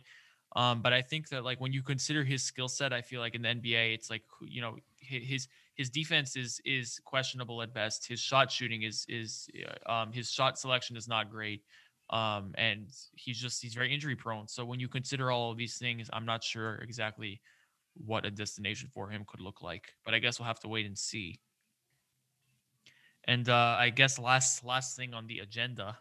[0.56, 3.34] Um, but I think that like when you consider his skill set, I feel like
[3.34, 8.06] in the NBA, it's like you know his his defense is is questionable at best.
[8.06, 9.48] His shot shooting is is
[9.86, 11.62] um, his shot selection is not great,
[12.10, 14.48] um, and he's just he's very injury prone.
[14.48, 17.40] So when you consider all of these things, I'm not sure exactly
[17.94, 19.94] what a destination for him could look like.
[20.04, 21.40] But I guess we'll have to wait and see.
[23.24, 25.98] And uh, I guess last last thing on the agenda,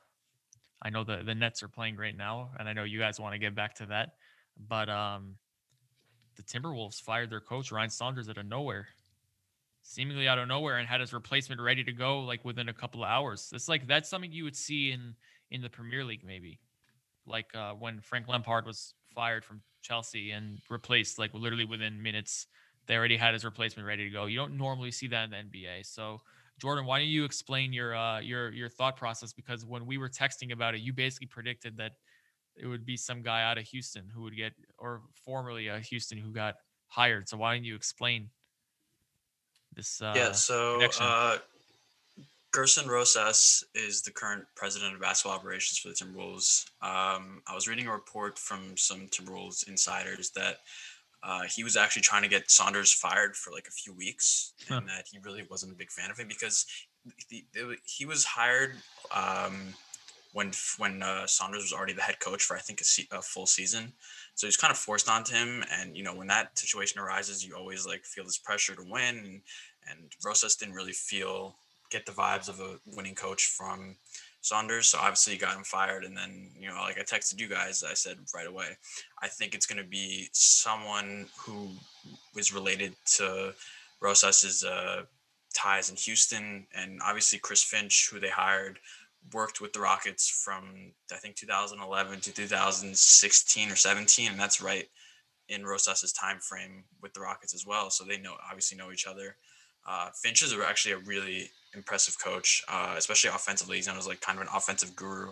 [0.81, 3.33] I know the the Nets are playing right now, and I know you guys want
[3.33, 4.15] to get back to that,
[4.67, 5.35] but um,
[6.35, 8.87] the Timberwolves fired their coach Ryan Saunders out of nowhere,
[9.81, 13.03] seemingly out of nowhere, and had his replacement ready to go like within a couple
[13.03, 13.51] of hours.
[13.53, 15.15] It's like that's something you would see in
[15.51, 16.59] in the Premier League maybe,
[17.25, 22.47] like uh, when Frank Lampard was fired from Chelsea and replaced like literally within minutes.
[22.87, 24.25] They already had his replacement ready to go.
[24.25, 26.21] You don't normally see that in the NBA, so
[26.59, 29.31] Jordan, why don't you explain your uh, your your thought process?
[29.33, 31.93] Because when we were texting about it, you basically predicted that
[32.59, 36.17] it would be some guy out of Houston who would get, or formerly a Houston
[36.17, 36.55] who got
[36.87, 37.29] hired.
[37.29, 38.29] So why don't you explain
[39.75, 40.01] this?
[40.01, 40.31] Uh, yeah.
[40.31, 41.37] So uh,
[42.51, 46.65] Gersson Rosas is the current president of basketball operations for the Timberwolves.
[46.81, 50.57] Um, I was reading a report from some Timberwolves insiders that
[51.21, 54.77] uh, he was actually trying to get Saunders fired for like a few weeks, huh.
[54.77, 56.65] and that he really wasn't a big fan of him because
[57.29, 57.45] he,
[57.85, 58.75] he was hired
[59.15, 59.73] um,
[60.33, 63.21] when when uh, Saunders was already the head coach for I think a, se- a
[63.21, 63.93] full season.
[64.35, 67.55] So he's kind of forced onto him, and you know when that situation arises, you
[67.55, 69.41] always like feel this pressure to win, and
[69.89, 71.55] and Rosas didn't really feel
[71.89, 73.95] get the vibes of a winning coach from
[74.41, 74.87] Saunders.
[74.87, 76.03] So obviously he got him fired.
[76.03, 78.77] And then, you know, like I texted you guys, I said right away,
[79.21, 81.69] I think it's going to be someone who
[82.35, 83.53] was related to
[84.01, 85.03] Rosas's uh,
[85.53, 86.67] ties in Houston.
[86.73, 88.79] And obviously Chris Finch, who they hired,
[89.33, 94.31] worked with the Rockets from, I think, 2011 to 2016 or 17.
[94.31, 94.85] And that's right
[95.49, 97.89] in Rosas's time frame with the Rockets as well.
[97.89, 99.35] So they know, obviously know each other.
[99.87, 103.77] Uh, Finch is actually a really impressive coach, uh, especially offensively.
[103.77, 105.31] He's known as like kind of an offensive guru.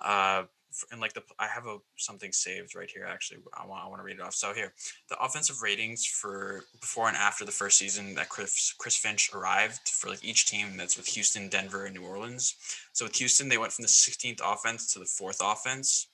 [0.00, 0.44] Uh,
[0.90, 3.06] and like the I have a something saved right here.
[3.08, 4.34] Actually, I want I want to read it off.
[4.34, 4.72] So here,
[5.08, 9.88] the offensive ratings for before and after the first season that Chris Chris Finch arrived
[9.88, 12.54] for like each team that's with Houston, Denver, and New Orleans.
[12.92, 16.08] So with Houston, they went from the 16th offense to the fourth offense.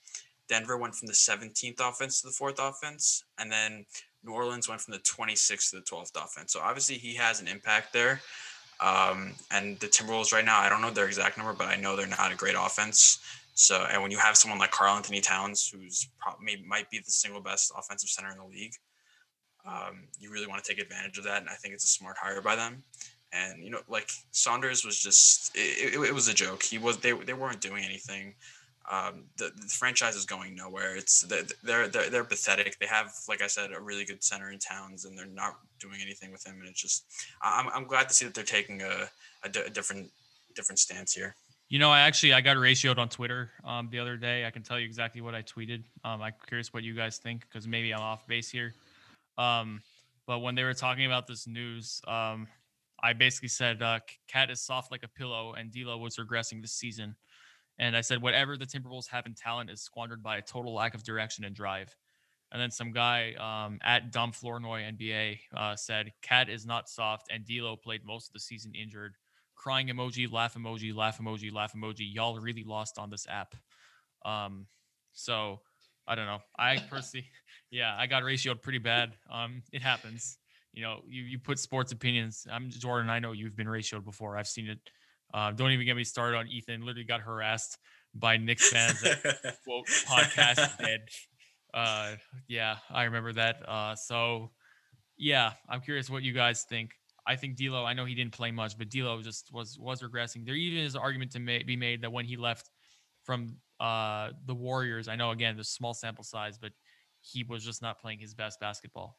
[0.49, 3.85] Denver went from the 17th offense to the fourth offense, and then
[4.25, 6.53] New Orleans went from the 26th to the 12th offense.
[6.53, 8.21] So obviously he has an impact there.
[8.81, 11.97] Um, and the Timberwolves right now, I don't know their exact number, but I know
[11.97, 13.19] they're not a great offense.
[13.59, 17.41] So, and when you have someone like Karl-Anthony Towns, who's probably might be the single
[17.41, 18.75] best offensive center in the league,
[19.67, 21.41] um, you really want to take advantage of that.
[21.41, 22.85] And I think it's a smart hire by them.
[23.33, 26.63] And you know, like Saunders was just it, it, it was a joke.
[26.63, 28.35] He was they they weren't doing anything
[28.89, 30.95] um, the, the, franchise is going nowhere.
[30.95, 32.79] It's they're, they're they're pathetic.
[32.79, 35.99] They have, like I said, a really good center in Towns, and they're not doing
[36.01, 36.57] anything with him.
[36.61, 37.05] And it's just,
[37.43, 39.09] I'm, I'm glad to see that they're taking a,
[39.43, 40.09] a, d- a different
[40.55, 41.35] different stance here.
[41.69, 44.47] You know, I actually I got ratioed on Twitter um, the other day.
[44.47, 45.83] I can tell you exactly what I tweeted.
[46.05, 48.75] Um, I'm curious what you guys think because maybe I'm off base here.
[49.37, 49.81] Um,
[50.29, 52.47] but when they were talking about this news, um,
[53.03, 53.99] I basically said uh,
[54.29, 57.17] KAT is soft like a pillow, and D'Lo was regressing this season.
[57.79, 60.95] And I said, whatever the Timberwolves have in talent is squandered by a total lack
[60.95, 61.95] of direction and drive.
[62.53, 67.27] And then some guy um, at Dom Flournoy NBA uh, said, KAT is not soft,
[67.31, 69.17] and D'Lo played most of the season injured.
[69.57, 72.13] Crying emoji, laugh emoji, laugh emoji, laugh emoji.
[72.15, 73.55] Y'all really lost on this app.
[74.25, 74.67] Um,
[75.13, 75.61] so
[76.07, 76.41] I don't know.
[76.59, 77.27] I personally,
[77.71, 79.15] yeah, I got ratioed pretty bad.
[79.31, 80.39] Um, it happens.
[80.73, 82.47] You know, you you put sports opinions.
[82.51, 83.11] I'm Jordan.
[83.11, 84.37] I know you've been ratioed before.
[84.37, 84.79] I've seen it
[85.35, 86.81] uh, don't even get me started on Ethan.
[86.81, 87.79] Literally got harassed
[88.15, 89.01] by Knicks fans.
[89.65, 91.01] quote podcast dead.
[91.75, 92.13] Uh,
[92.49, 93.57] yeah, I remember that.
[93.69, 94.51] Uh, so
[95.19, 96.93] yeah, I'm curious what you guys think.
[97.27, 97.85] I think D'Lo.
[97.85, 100.45] I know he didn't play much, but D'Lo just was was regressing.
[100.45, 102.71] There even is an argument to ma- be made that when he left
[103.25, 106.73] from uh, the Warriors, I know again the small sample size, but
[107.21, 109.19] he was just not playing his best basketball.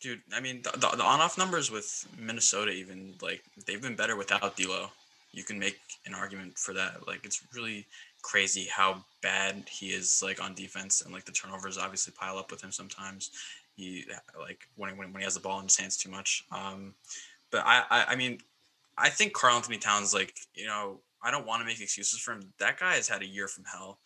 [0.00, 4.16] Dude, I mean the, the, the on-off numbers with Minnesota, even like they've been better
[4.16, 4.90] without D'Lo
[5.32, 7.06] you can make an argument for that.
[7.06, 7.86] Like it's really
[8.22, 12.50] crazy how bad he is like on defense and like the turnovers obviously pile up
[12.50, 13.30] with him sometimes.
[13.80, 14.04] He
[14.38, 16.44] like when when, when he has the ball in his hands too much.
[16.52, 16.94] Um,
[17.50, 18.38] but I, I I mean
[18.98, 22.52] I think Karl-Anthony Towns like you know I don't want to make excuses for him.
[22.58, 23.98] That guy has had a year from hell.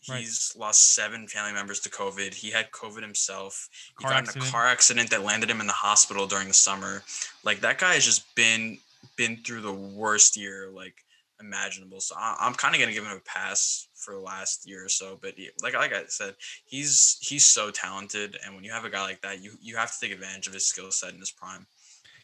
[0.00, 0.66] He's right.
[0.66, 2.34] lost seven family members to COVID.
[2.34, 3.68] He had COVID himself.
[3.98, 4.44] He got accident.
[4.44, 7.04] in a car accident that landed him in the hospital during the summer.
[7.44, 8.78] Like that guy has just been
[9.16, 11.04] been through the worst year like
[11.40, 12.00] imaginable.
[12.00, 14.88] So I, am kind of gonna give him a pass for the last year or
[14.88, 15.18] so.
[15.20, 16.34] But he, like like I said,
[16.64, 19.92] he's he's so talented, and when you have a guy like that, you you have
[19.92, 21.66] to take advantage of his skill set in his prime.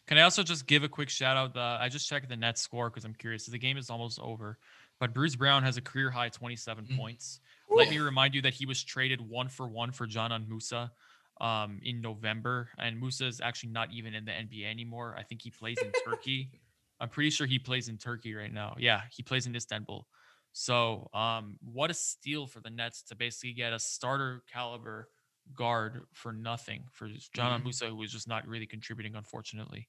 [0.07, 1.53] Can I also just give a quick shout out?
[1.53, 3.45] The I just checked the net score because I'm curious.
[3.45, 4.57] The game is almost over,
[4.99, 6.97] but Bruce Brown has a career high 27 mm.
[6.97, 7.39] points.
[7.71, 7.75] Ooh.
[7.75, 10.91] Let me remind you that he was traded one for one for Dzanan Musa
[11.39, 15.15] um, in November, and Musa is actually not even in the NBA anymore.
[15.17, 16.49] I think he plays in Turkey.
[16.99, 18.75] I'm pretty sure he plays in Turkey right now.
[18.77, 20.05] Yeah, he plays in Istanbul.
[20.51, 25.07] So, um, what a steal for the Nets to basically get a starter caliber
[25.55, 27.19] guard for nothing for Dzanan
[27.57, 27.63] Mm-hmm.
[27.63, 29.87] Musa, who was just not really contributing, unfortunately.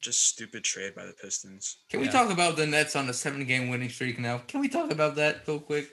[0.00, 1.78] Just stupid trade by the Pistons.
[1.88, 4.38] Can we talk about the Nets on a seven game winning streak now?
[4.38, 5.88] Can we talk about that real quick?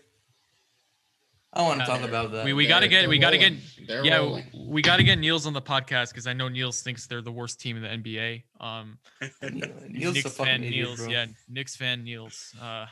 [1.54, 1.98] I want to Yeah.
[1.98, 2.46] talk about that.
[2.46, 3.54] we we gotta get we they're gotta get.
[3.88, 4.46] They're yeah rolling.
[4.54, 7.60] we gotta get Niels on the podcast because I know Niels thinks they're the worst
[7.60, 8.44] team in the NBA.
[8.60, 8.98] Um,
[9.42, 11.10] Niels a Knicks fucking fan idiot, Niels, bro.
[11.10, 12.56] yeah, Knicks fan Niels.
[12.62, 12.86] Uh,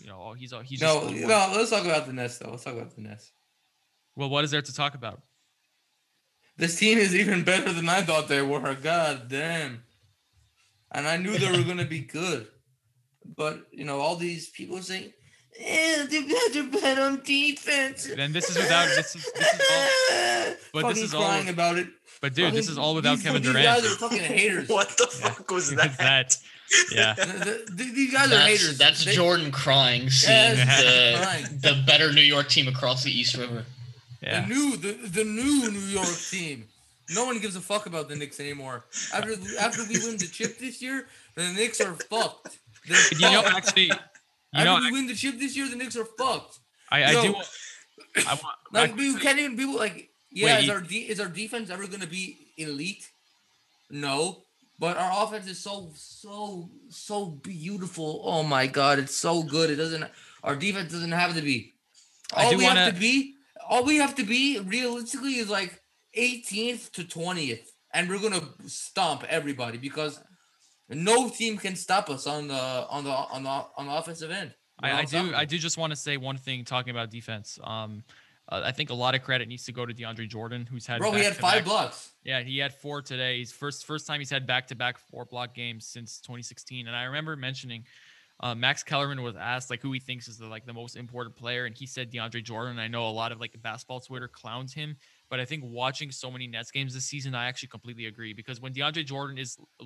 [0.00, 2.50] you know, he's he's No, just no, let's talk about the Nets though.
[2.50, 3.30] Let's talk about the Nets.
[4.16, 4.28] well.
[4.30, 5.20] What is there to talk about?
[6.56, 8.74] This team is even better than I thought they were.
[8.74, 9.82] God damn.
[10.92, 12.48] And I knew they were gonna be good.
[13.24, 15.12] But you know, all these people saying,
[15.58, 18.08] eh, they better bet on defense.
[18.14, 20.54] Then this is without this is this is all.
[20.82, 21.88] but this Fucking is all- about it.
[22.20, 23.82] But dude, this is all without Kevin these Durant.
[23.82, 24.68] guys are fucking haters.
[24.76, 25.30] What the Yeah.
[25.30, 26.36] fuck was What's that?
[26.92, 28.78] Yeah, The- the- these guys are That's, haters.
[28.78, 31.58] that's They- Jordan crying, seeing Yes, the, crying.
[31.60, 33.64] the better New York team across the East River.
[34.22, 34.42] yeah.
[34.42, 36.66] The new, the, the new New York team.
[37.12, 38.84] No one gives a fuck about the Knicks anymore.
[39.12, 42.58] After after we win the chip this year, the Knicks are fucked.
[42.86, 43.92] They're But you know, actually, you
[44.54, 46.60] After know, we win the chip this year, the Knicks are fucked.
[46.88, 47.28] I, I Yo, do.
[48.28, 48.44] I want.
[48.72, 50.54] Like I- we can't even people like yeah.
[50.58, 53.10] Wait, is our de- is our defense ever gonna be elite?
[53.90, 54.44] No,
[54.80, 58.22] but our offense is so so so beautiful.
[58.24, 59.70] Oh my god, it's so good.
[59.70, 60.04] It doesn't.
[60.42, 61.74] Our defense doesn't have to be.
[62.34, 63.34] I All do we wanna- to be.
[63.68, 65.80] All we have to be realistically is like
[66.18, 70.18] 18th to 20th, and we're gonna stomp everybody because
[70.88, 72.54] no team can stop us on the
[72.88, 74.54] on the on the on the offensive end.
[74.82, 75.34] I, I do.
[75.34, 77.58] I do just want to say one thing talking about defense.
[77.62, 78.02] Um,
[78.50, 80.98] uh, I think a lot of credit needs to go to DeAndre Jordan, who's had.
[80.98, 82.12] Bro, he had five blocks.
[82.24, 83.38] Yeah, he had four today.
[83.38, 86.86] He's first first time he's had back to back four block games since 2016.
[86.86, 87.84] And I remember mentioning
[88.40, 91.36] uh, Max Kellerman was asked like who he thinks is the like the most important
[91.36, 92.78] player, and he said DeAndre Jordan.
[92.78, 94.96] I know a lot of like basketball Twitter clowns him,
[95.28, 98.60] but I think watching so many Nets games this season, I actually completely agree because
[98.60, 99.84] when DeAndre Jordan is uh,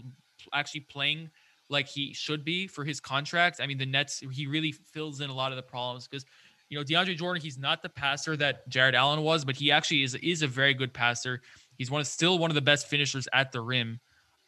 [0.53, 1.31] actually playing
[1.69, 5.31] like he should be for his contract, I mean the Nets he really fills in
[5.31, 6.25] a lot of the problems because
[6.69, 10.03] you know DeAndre Jordan he's not the passer that Jarrett Allen was, but he actually
[10.03, 11.41] is is a very good passer.
[11.77, 14.01] He's one of, still one of the best finishers at the rim.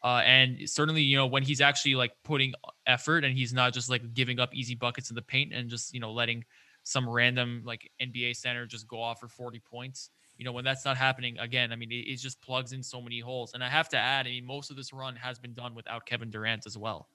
[0.02, 2.52] Uh, and certainly, you know, when he's actually like putting
[2.86, 5.92] effort and he's not just like giving up easy buckets in the paint and just,
[5.92, 6.44] you know, letting
[6.84, 10.10] some random like NBA center just go off for 40 points.
[10.38, 13.00] You know, when that's not happening again, I mean, it, it just plugs in so
[13.00, 13.54] many holes.
[13.54, 16.06] And I have to add, I mean, most of this run has been done without
[16.06, 17.08] Kevin Durant as well.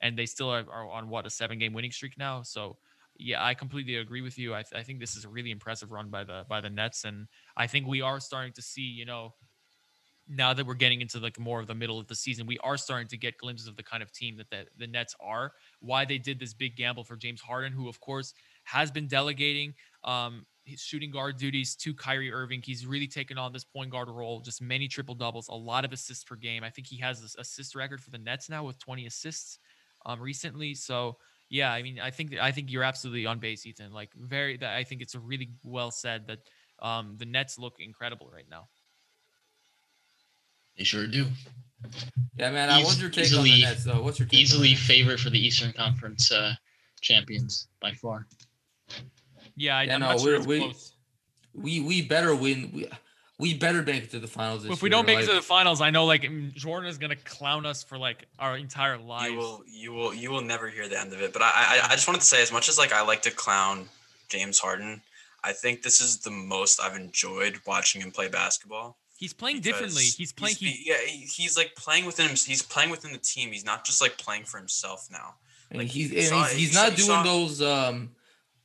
[0.00, 2.42] And they still are, are on what, a seven game winning streak now.
[2.42, 2.78] So,
[3.18, 4.54] yeah, I completely agree with you.
[4.54, 7.04] I, th- I think this is a really impressive run by the by the Nets,
[7.04, 7.26] and
[7.56, 9.34] I think we are starting to see, you know,
[10.28, 12.76] now that we're getting into like more of the middle of the season, we are
[12.76, 15.52] starting to get glimpses of the kind of team that the, the Nets are.
[15.80, 19.74] Why they did this big gamble for James Harden, who of course has been delegating
[20.04, 22.60] um, his shooting guard duties to Kyrie Irving.
[22.62, 25.92] He's really taken on this point guard role, just many triple doubles, a lot of
[25.92, 26.62] assists per game.
[26.62, 29.58] I think he has this assist record for the Nets now with 20 assists
[30.04, 30.74] um, recently.
[30.74, 31.16] So
[31.48, 33.92] yeah, I mean, I think I think you're absolutely on base, Ethan.
[33.92, 36.38] Like very, that I think it's really well said that
[36.80, 38.68] um, the Nets look incredible right now.
[40.76, 41.26] They sure do.
[42.36, 42.68] Yeah, man.
[42.82, 44.02] what's Eas- your take on the easily- Nets, though?
[44.02, 46.54] What's your take Easily favorite for the Eastern Conference uh,
[47.00, 48.26] champions by far.
[49.56, 50.92] Yeah, I, yeah, no, sure we're- it's we- close.
[51.54, 52.70] We we better win.
[52.72, 52.88] We,
[53.38, 54.64] we better make it to the finals.
[54.64, 56.98] This if we year, don't make it to the finals, I know like Jordan is
[56.98, 59.30] gonna clown us for like our entire lives.
[59.32, 61.32] You will, you will, you will never hear the end of it.
[61.32, 63.30] But I, I, I just wanted to say, as much as like I like to
[63.30, 63.88] clown
[64.28, 65.00] James Harden,
[65.44, 68.96] I think this is the most I've enjoyed watching him play basketball.
[69.16, 70.02] He's playing differently.
[70.04, 70.56] He's playing.
[70.56, 72.36] He's, he, yeah, he- he's like playing within him.
[72.36, 73.50] He's playing within the team.
[73.52, 75.34] He's not just like playing for himself now.
[75.70, 78.10] And Like, he's you and saw- he's, he's not you doing saw- those um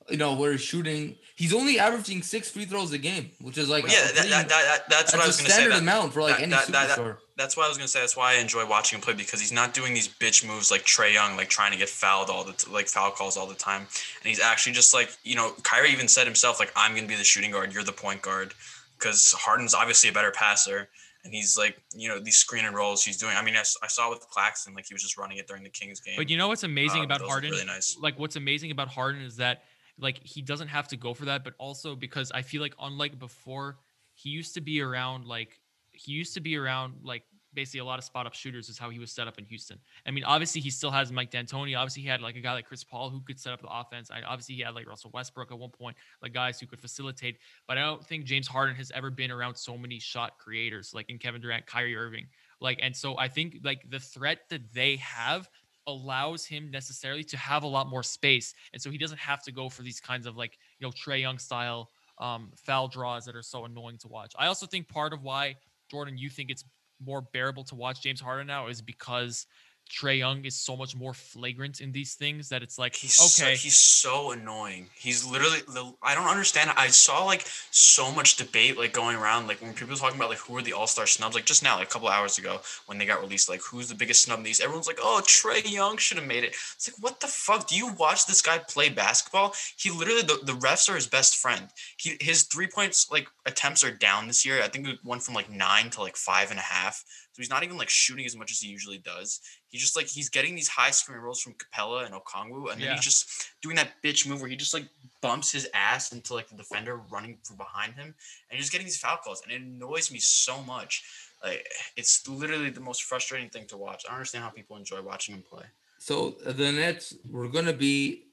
[0.10, 3.70] you know where he's shooting he's only averaging six free throws a game which is
[3.70, 5.56] like But yeah, a that, pretty- that, that, that's, what I was gonna say.
[5.62, 7.88] standard amount for like that- any that- that- that- superstar that's why I was gonna
[7.88, 8.00] say.
[8.00, 10.84] That's why I enjoy watching him play because he's not doing these bitch moves like
[10.86, 13.56] Trae Young, like trying to get fouled all the t- like foul calls all the
[13.56, 13.82] time.
[14.22, 17.16] And he's actually just like you know, Kyrie even said himself like, "I'm gonna be
[17.16, 17.74] the shooting guard.
[17.74, 18.54] You're the point guard,"
[19.00, 20.90] because Harden's obviously a better passer.
[21.26, 23.36] And he's like, you know, these screen and rolls he's doing.
[23.36, 25.70] I mean, I, I saw with Claxton, like he was just running it during the
[25.70, 26.14] Kings game.
[26.18, 27.50] but you know what's amazing Um, about Harden?
[27.50, 27.98] really nice.
[28.00, 29.64] Like what's amazing about Harden is that
[30.00, 33.20] like he doesn't have to go for that, but also because I feel like unlike
[33.20, 33.78] before,
[34.14, 35.60] he used to be around like
[35.92, 37.24] he used to be around like
[37.54, 39.80] basically a lot of spot up shooters is how he was set up in Houston.
[40.08, 41.78] I mean, obviously he still has Mike D'Antoni.
[41.78, 44.10] Obviously he had like a guy like Chris Paul who could set up the offense.
[44.12, 47.38] I, obviously he had like Russell Westbrook at one point, like guys who could facilitate.
[47.68, 51.10] But I don't think James Harden has ever been around so many shot creators like
[51.10, 52.28] in Kevin Durant, Kyrie Irving.
[52.60, 55.50] Like, and so I think like the threat that they have
[55.88, 59.52] allows him necessarily to have a lot more space, and so he doesn't have to
[59.52, 63.36] go for these kinds of like you know Trae Young style um, foul draws that
[63.36, 64.34] are so annoying to watch.
[64.38, 65.56] I also think part of why
[65.90, 66.64] Jordan, you think it's
[67.04, 69.46] more bearable to watch James Harden now is because
[69.94, 73.44] Trae Young is so much more flagrant in these things that it's like He's so,
[73.44, 74.90] okay, he's so annoying.
[74.96, 75.60] He's literally
[76.02, 76.72] I don't understand.
[76.76, 80.30] I saw like so much debate like going around like when people were talking about
[80.30, 82.62] like who are the All Star snubs like just now like a couple hours ago
[82.88, 85.70] when they got released like who's the biggest snub in these everyone's like oh Trae
[85.70, 86.56] Young should have made it.
[86.76, 89.54] It's like what the fuck do you watch this guy play basketball?
[89.78, 91.68] He literally the, the refs are his best friend.
[91.98, 94.64] He his three points like attempts are down this year.
[94.64, 97.04] I think it went from like nine to like five and a half.
[97.34, 99.40] So he's not even like shooting as much as he usually does.
[99.74, 102.90] He just like he's getting these high screen rolls from Capela and Okongwu, and then
[102.90, 102.94] Yeah.
[102.94, 104.88] he's just doing that bitch move where he just like
[105.20, 108.16] bumps his ass into like the defender running from behind him, and
[108.52, 111.04] he's just getting these foul calls, and it annoys me so much.
[111.44, 114.04] Like it's literally the most frustrating thing to watch.
[114.06, 115.64] I don't understand how people enjoy watching him play.
[115.98, 118.28] So uh, the Nets, we're gonna be,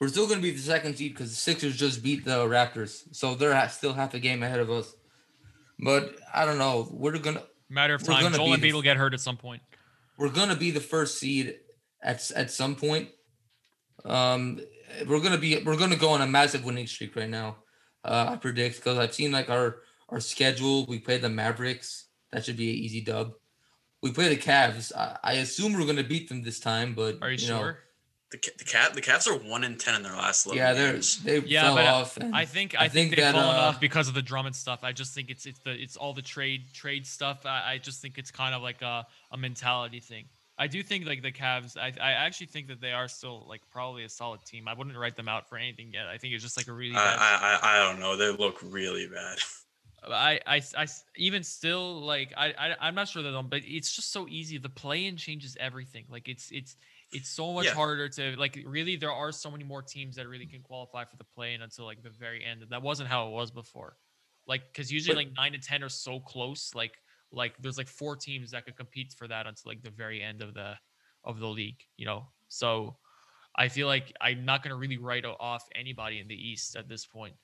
[0.00, 3.34] we're still gonna be the second seed because the Sixers just beat the Raptors, so
[3.34, 4.94] they're still half a game ahead of us.
[5.80, 6.86] But I don't know.
[6.92, 8.22] We're gonna matter of we're time.
[8.22, 9.60] gonna Joel be the Embiid will get hurt at some point.
[10.16, 11.56] We're gonna be the first seed
[12.02, 13.08] at at some point.
[14.04, 14.60] Um,
[15.06, 17.56] we're gonna be we're gonna go on a massive winning streak right now.
[18.04, 20.86] Uh, I predict because I've seen like our our schedule.
[20.86, 22.06] We play the Mavericks.
[22.32, 23.32] That should be an easy dub.
[24.02, 24.92] We play the Cavs.
[24.94, 27.78] I, I assume we're gonna beat them this time, but Are you, know, sure?
[28.30, 30.46] The Ca- the cat the Cavs are one in ten in their last.
[30.46, 31.22] 11 yeah, they're games.
[31.22, 32.18] they Yeah, fell I- off.
[32.32, 34.56] I think I I, think, think they've that, fallen uh, off because of the Drummond
[34.56, 34.80] stuff.
[34.82, 37.46] I just think it's it's the it's all the trade trade stuff.
[37.46, 40.24] I, I just think it's kind of like a, a mentality thing.
[40.58, 41.76] I do think like the Cavs.
[41.76, 44.66] I I actually think that they are still like probably a solid team.
[44.68, 46.06] I wouldn't write them out for anything yet.
[46.06, 46.96] I think it's just like a really.
[46.96, 48.16] I, bad I I I don't know.
[48.16, 49.38] They look really bad.
[50.06, 53.94] I, I, I even still like I, I I'm not sure that them, but it's
[53.94, 54.58] just so easy.
[54.58, 56.04] The play-in changes everything.
[56.10, 56.76] Like it's it's
[57.14, 57.74] it's so much Yeah.
[57.74, 58.96] harder to like really.
[58.96, 62.02] There are so many more teams that really can qualify for the play-in until like
[62.02, 62.64] the very end.
[62.68, 63.96] That wasn't how it was before.
[64.46, 66.74] Like because usually But- like nine to ten are so close.
[66.74, 66.94] Like
[67.32, 70.42] like there's like four teams that could compete for that until like the very end
[70.42, 70.76] of the
[71.24, 71.80] of the league.
[71.96, 72.98] You know, so
[73.56, 77.06] I feel like I'm not gonna really write off anybody in the East at this
[77.06, 77.34] point.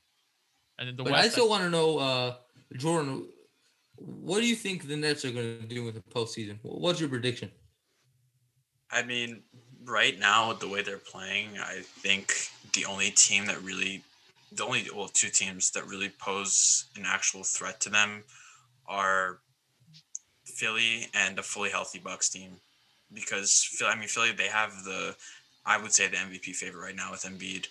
[0.78, 1.24] And then the but West.
[1.26, 2.36] I still want to know, uh,
[2.76, 3.28] Jordan,
[3.96, 6.58] what do you think the Nets are going to do in the postseason?
[6.62, 7.50] What's your prediction?
[8.92, 9.42] I mean,
[9.84, 12.34] right now with the way they're playing, I think
[12.72, 14.02] the only team that really,
[14.52, 18.24] the only well, two teams that really pose an actual threat to them
[18.86, 19.38] are
[20.44, 22.56] Philly and a fully healthy Bucks team,
[23.12, 25.14] because I mean Philly they have the,
[25.64, 27.68] I would say the MVP favorite right now with Embiid.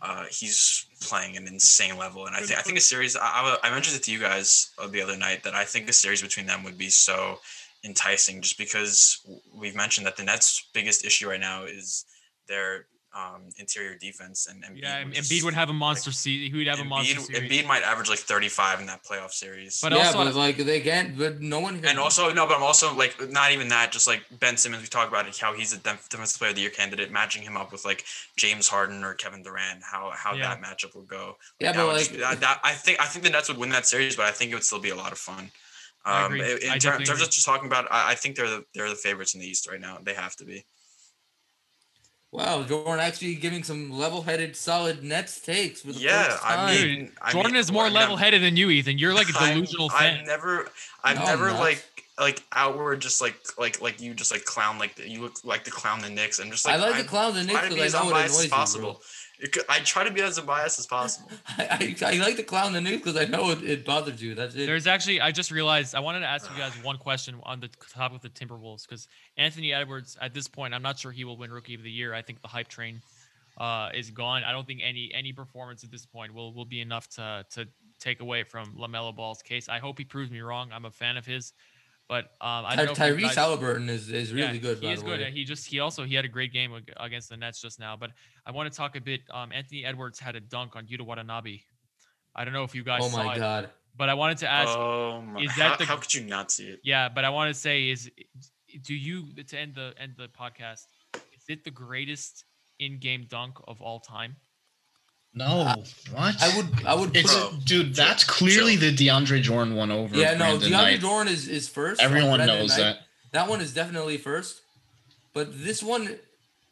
[0.00, 3.16] Uh, he's playing an insane level, and I think I think a series.
[3.16, 5.88] I, I, I mentioned it to you guys uh, the other night that I think
[5.88, 7.40] a series between them would be so
[7.84, 9.20] enticing just because
[9.54, 12.04] we've mentioned that the Nets' biggest issue right now is
[12.48, 16.52] their um, interior defense and Embiid yeah, would Embiid just- would have a monster season.
[16.52, 17.50] He would have a monster Embiid, series.
[17.50, 19.80] Embiid might average like 35 in that playoff series.
[19.80, 21.16] But yeah, also- but like they can't.
[21.16, 21.76] But no one.
[21.80, 23.92] Can, and also no, but I'm also like not even that.
[23.92, 26.56] Just like Ben Simmons, we talk about it, how he's a def- defensive player of
[26.56, 27.10] the year candidate.
[27.10, 28.04] Matching him up with like
[28.36, 30.54] James Harden or Kevin Durant, how how Yeah.
[30.54, 31.38] that matchup would go.
[31.60, 33.70] yeah, but would like just- that, that- I think I think the Nets would win
[33.70, 35.50] that series, but I think it would still be a lot of fun.
[36.08, 36.40] I Um, agree.
[36.52, 37.24] in, in I ter- definitely terms agree.
[37.26, 39.68] of just talking about, I, I think they're the they're the favorites in the East
[39.70, 39.98] right now.
[40.02, 40.64] They have to be.
[42.30, 46.74] wow, Jordan actually giving some level-headed, solid Nets takes for the Yeah, first I time.
[46.74, 48.98] mean, I Jordan mean, is more I mean, I'm- level-headed than you, Ethan.
[48.98, 50.26] You're like a I'm- delusional I've fan.
[50.26, 50.68] never,
[51.02, 51.82] I've No, never like
[52.18, 55.70] like outward just like like like you just like clown like you look like the
[55.70, 56.38] clown the Knicks.
[56.38, 58.02] I'm just like I like the clown the Knicks try to be because as I
[58.02, 58.58] know it unbiased annoys as you, bro.
[58.58, 59.02] possible.
[59.40, 61.30] It I try to be as unbiased as possible.
[61.58, 64.34] I, I, I like the clown the Knicks because I know it, it bothers you.
[64.34, 64.66] That's it.
[64.66, 67.68] There's actually, I just realized I wanted to ask you guys one question on the
[67.92, 69.06] topic of the Timberwolves because
[69.36, 72.14] Anthony Edwards, at this point, I'm not sure he will win Rookie of the Year.
[72.14, 73.00] I think the hype train
[73.58, 74.42] uh, is gone.
[74.42, 77.68] I don't think any any performance at this point will will be enough to to
[78.00, 79.68] take away from LaMelo Ball's case.
[79.68, 80.70] I hope he proves me wrong.
[80.72, 81.52] I'm a fan of his,
[82.08, 83.04] but um, I Ty- don't know.
[83.06, 84.78] Tyrese guys- Halliburton is, is really Yeah, good.
[84.78, 85.20] He by is the good.
[85.20, 85.30] way.
[85.30, 87.96] He just he also he had a great game against the Nets just now.
[87.96, 88.10] But
[88.46, 89.20] I want to talk a bit.
[89.30, 91.60] Um, Anthony Edwards had a dunk on Yuta Watanabe.
[92.34, 93.70] I don't know if you guys oh saw my it, god.
[93.96, 94.70] but I wanted to ask.
[94.76, 95.40] oh my!
[95.42, 96.80] is how, that the- how could you not see it?
[96.82, 98.10] Yeah, but I want to say is,
[98.84, 100.86] do you to end the end the podcast?
[101.14, 102.44] Is it the greatest
[102.78, 104.36] in-game dunk of all time?
[105.34, 105.74] No,
[106.12, 106.42] what?
[106.42, 107.94] I would I would put It's it, dude.
[107.94, 110.16] That's clearly the DeAndre Jordan one over.
[110.16, 111.00] yeah no Brandon DeAndre Knight.
[111.00, 112.00] Jordan is, is first.
[112.02, 112.78] Everyone knows Knight.
[112.78, 112.98] that.
[113.32, 114.62] That one is definitely first,
[115.34, 116.06] but this one,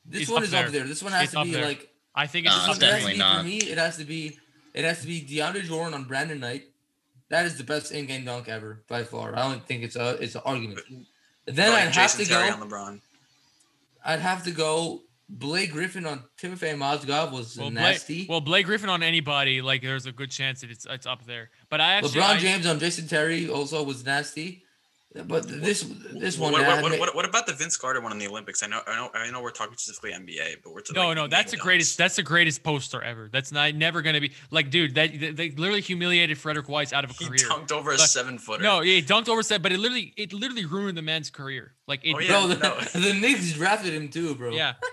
[0.06, 0.66] this It's one up is there.
[0.66, 0.84] up there.
[0.84, 1.66] This one has It's to be there.
[1.66, 3.36] like I think it's Nah, just it has to definitely be not.
[3.38, 3.56] for me.
[3.58, 4.38] It has to be
[4.74, 6.64] it has to be DeAndre Jordan on Brandon Knight.
[7.28, 9.36] That is the best in-game dunk ever by far.
[9.36, 10.80] I don't think it's a it's an argument.
[11.44, 12.54] Then Like I'd have to Terry go.
[12.54, 13.00] on LeBron.
[14.04, 18.18] I'd have to go Blake Griffin on Timofey Mozgov was Well, nasty.
[18.18, 21.24] Blake, well, Blake Griffin on anybody, like there's a good chance that it's it's up
[21.26, 21.50] there.
[21.68, 24.62] But I actually, LeBron I- James on Jason Terry also was nasty.
[25.24, 28.18] But this this one, What, what, what, what, what about the Vince Carter one in
[28.18, 28.62] the Olympics?
[28.62, 29.40] I know, I know, I know.
[29.40, 31.96] We're talking specifically NBA, but we're to, no, like, no, that's the greatest.
[31.96, 33.30] That's the greatest poster ever.
[33.32, 34.94] That's not never gonna be like, dude.
[34.96, 37.38] That they, they literally humiliated Frédéric Weis out of a He career.
[37.38, 38.62] dunked over a seven footer.
[38.62, 41.72] No, yeah, he dunked over set, but it literally, it literally ruined the man's career.
[41.88, 42.28] Like, it, Oh, yeah.
[42.28, 42.80] bro, the, no.
[43.12, 44.50] the Knicks drafted him too, bro.
[44.50, 44.74] yeah.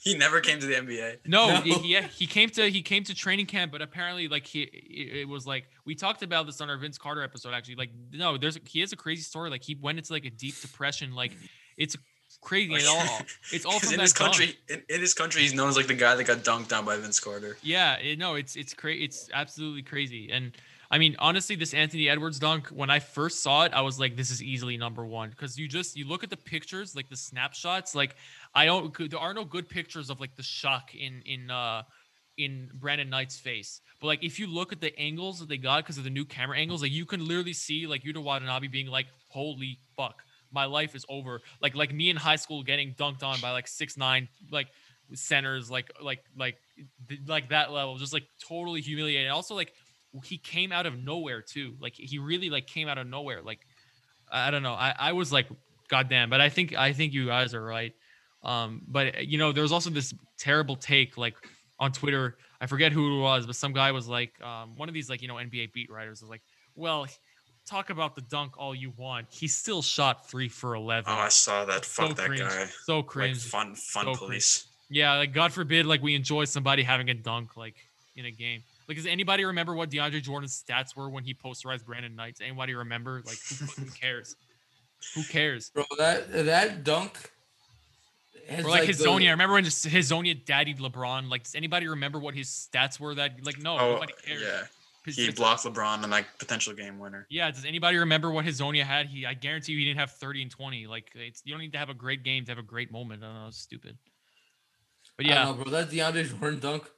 [0.04, 1.18] he never came to the NBA.
[1.26, 1.60] No, No.
[1.60, 5.28] he- yeah, he came to he came to training camp, but apparently, like he, it,
[5.28, 7.52] was like we talked about this on our Vince Carter episode.
[7.54, 9.50] Actually, like no, there's he has a crazy story.
[9.50, 11.14] Like he went into like a deep depression.
[11.14, 11.32] Like
[11.76, 11.96] it's
[12.40, 12.74] crazy.
[12.74, 13.20] It all
[13.52, 14.56] it's all from in this country.
[14.68, 16.96] In, in his country, he's known as like the guy that got dunked on by
[16.96, 17.56] Vince Carter.
[17.62, 19.04] Yeah, it, no, it's it's crazy.
[19.04, 20.30] It's absolutely crazy.
[20.32, 20.52] And
[20.92, 24.16] I mean, honestly, this Anthony Edwards dunk, when I first saw it, I was like,
[24.16, 27.16] this is easily number one because you just you look at the pictures, like the
[27.16, 27.94] snapshots.
[27.94, 28.16] Like
[28.54, 31.82] I don't, there are no good pictures of like the shock in in uh
[32.36, 33.80] in Brandon Knight's face.
[34.00, 36.24] But like if you look at the angles that they got because of the new
[36.24, 40.22] camera angles, like you can literally see like Yuta Watanabe being like, holy fuck.
[40.52, 41.42] My life is over.
[41.62, 44.68] Like like me in high school getting dunked on by like six nine like
[45.14, 46.56] centers like like like
[47.26, 49.72] like that level just like totally humiliated also like
[50.24, 53.60] he came out of nowhere too like he really like came out of nowhere like
[54.30, 55.48] i I don't know i i was like
[55.88, 57.92] goddamn but i think i think you guys are right
[58.42, 61.34] um but you know there was also this terrible take like
[61.78, 64.94] on twitter i forget who it was but some guy was like um one of
[64.94, 66.42] these like you know nba beat writers was like
[66.74, 67.06] well
[67.66, 71.28] talk about the dunk all you want he still shot three for 11 Oh, I
[71.28, 71.84] saw that.
[71.84, 72.66] so Fuck that cringe guy.
[72.84, 74.18] so Like cringe fun, fun So cringe.
[74.18, 74.66] police.
[74.88, 77.76] yeah, like God forbid, like we enjoy somebody having a dunk like
[78.16, 78.62] in a game.
[78.88, 82.34] Like, does anybody remember what DeAndre Jordan's stats were when he posterized Brandon Knight?
[82.38, 83.22] Does anybody remember?
[83.24, 84.34] Like, who fucking cares?
[85.14, 85.70] Who cares?
[85.70, 87.30] Bro, that that dunk
[88.48, 89.30] has Or like, his the- Zonia.
[89.30, 91.28] Remember when just his Zonia daddied LeBron?
[91.28, 93.14] Like, does anybody remember what his stats were?
[93.14, 94.42] That like, no, Oh, nobody cares.
[94.42, 94.66] yeah.
[95.04, 97.26] His- He his- blocked LeBron and like potential game winner.
[97.30, 99.06] Yeah, does anybody remember what his Zonia had?
[99.06, 100.86] He, I guarantee you, he didn't have 30 and 20.
[100.86, 103.22] Like, it's you don't need to have a great game to have a great moment.
[103.22, 103.96] I don't know, it's stupid.
[105.16, 105.72] But yeah, don't know, bro.
[105.72, 106.90] That DeAndre Jordan dunk,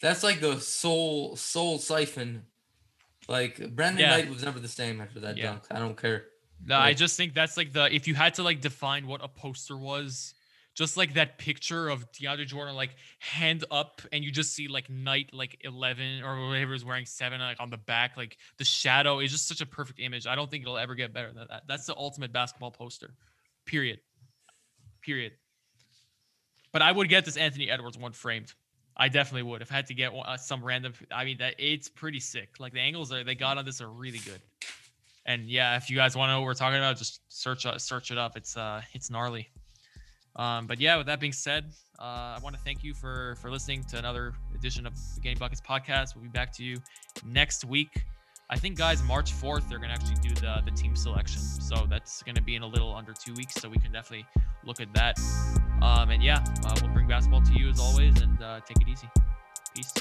[0.00, 2.46] that's like the soul soul siphon.
[3.28, 4.10] Like Brandon Yeah.
[4.16, 5.44] Knight was never the same after that Yeah.
[5.44, 5.64] dunk.
[5.70, 6.26] I don't care.
[6.64, 9.28] No, I just think that's like the if you had to like define what a
[9.28, 10.34] poster was,
[10.74, 14.88] just like that picture of DeAndre Jordan like hand up and you just see like
[14.88, 19.20] Knight like 11 or whatever is wearing seven like on the back, like the shadow
[19.20, 20.26] is just such a perfect image.
[20.26, 21.64] I don't think it'll ever get better than that.
[21.68, 23.14] That's the ultimate basketball poster.
[23.66, 24.00] Period.
[25.02, 25.32] Period.
[26.72, 28.54] But I would get this Anthony Edwards one framed.
[28.96, 29.62] I definitely would.
[29.62, 32.56] If I had to get one, uh, some random, I mean that it's pretty sick.
[32.58, 34.40] Like the angles are they got on this are really good.
[35.24, 37.78] And yeah, if you guys want to know what we're talking about, just search uh,
[37.78, 38.36] search it up.
[38.36, 39.48] It's uh it's gnarly.
[40.36, 43.50] Um, but yeah, with that being said, uh, I want to thank you for for
[43.50, 46.14] listening to another edition of the Game Buckets podcast.
[46.14, 46.78] We'll be back to you
[47.24, 48.04] next week.
[48.50, 51.40] I think guys, March 4th, they're gonna actually do the the team selection.
[51.40, 53.54] So that's gonna be in a little under two weeks.
[53.54, 54.26] So we can definitely
[54.64, 55.18] look at that.
[55.82, 58.88] Um, and yeah, uh, we'll bring basketball to you as always, and uh, take it
[58.88, 59.08] easy.
[59.74, 59.92] Peace.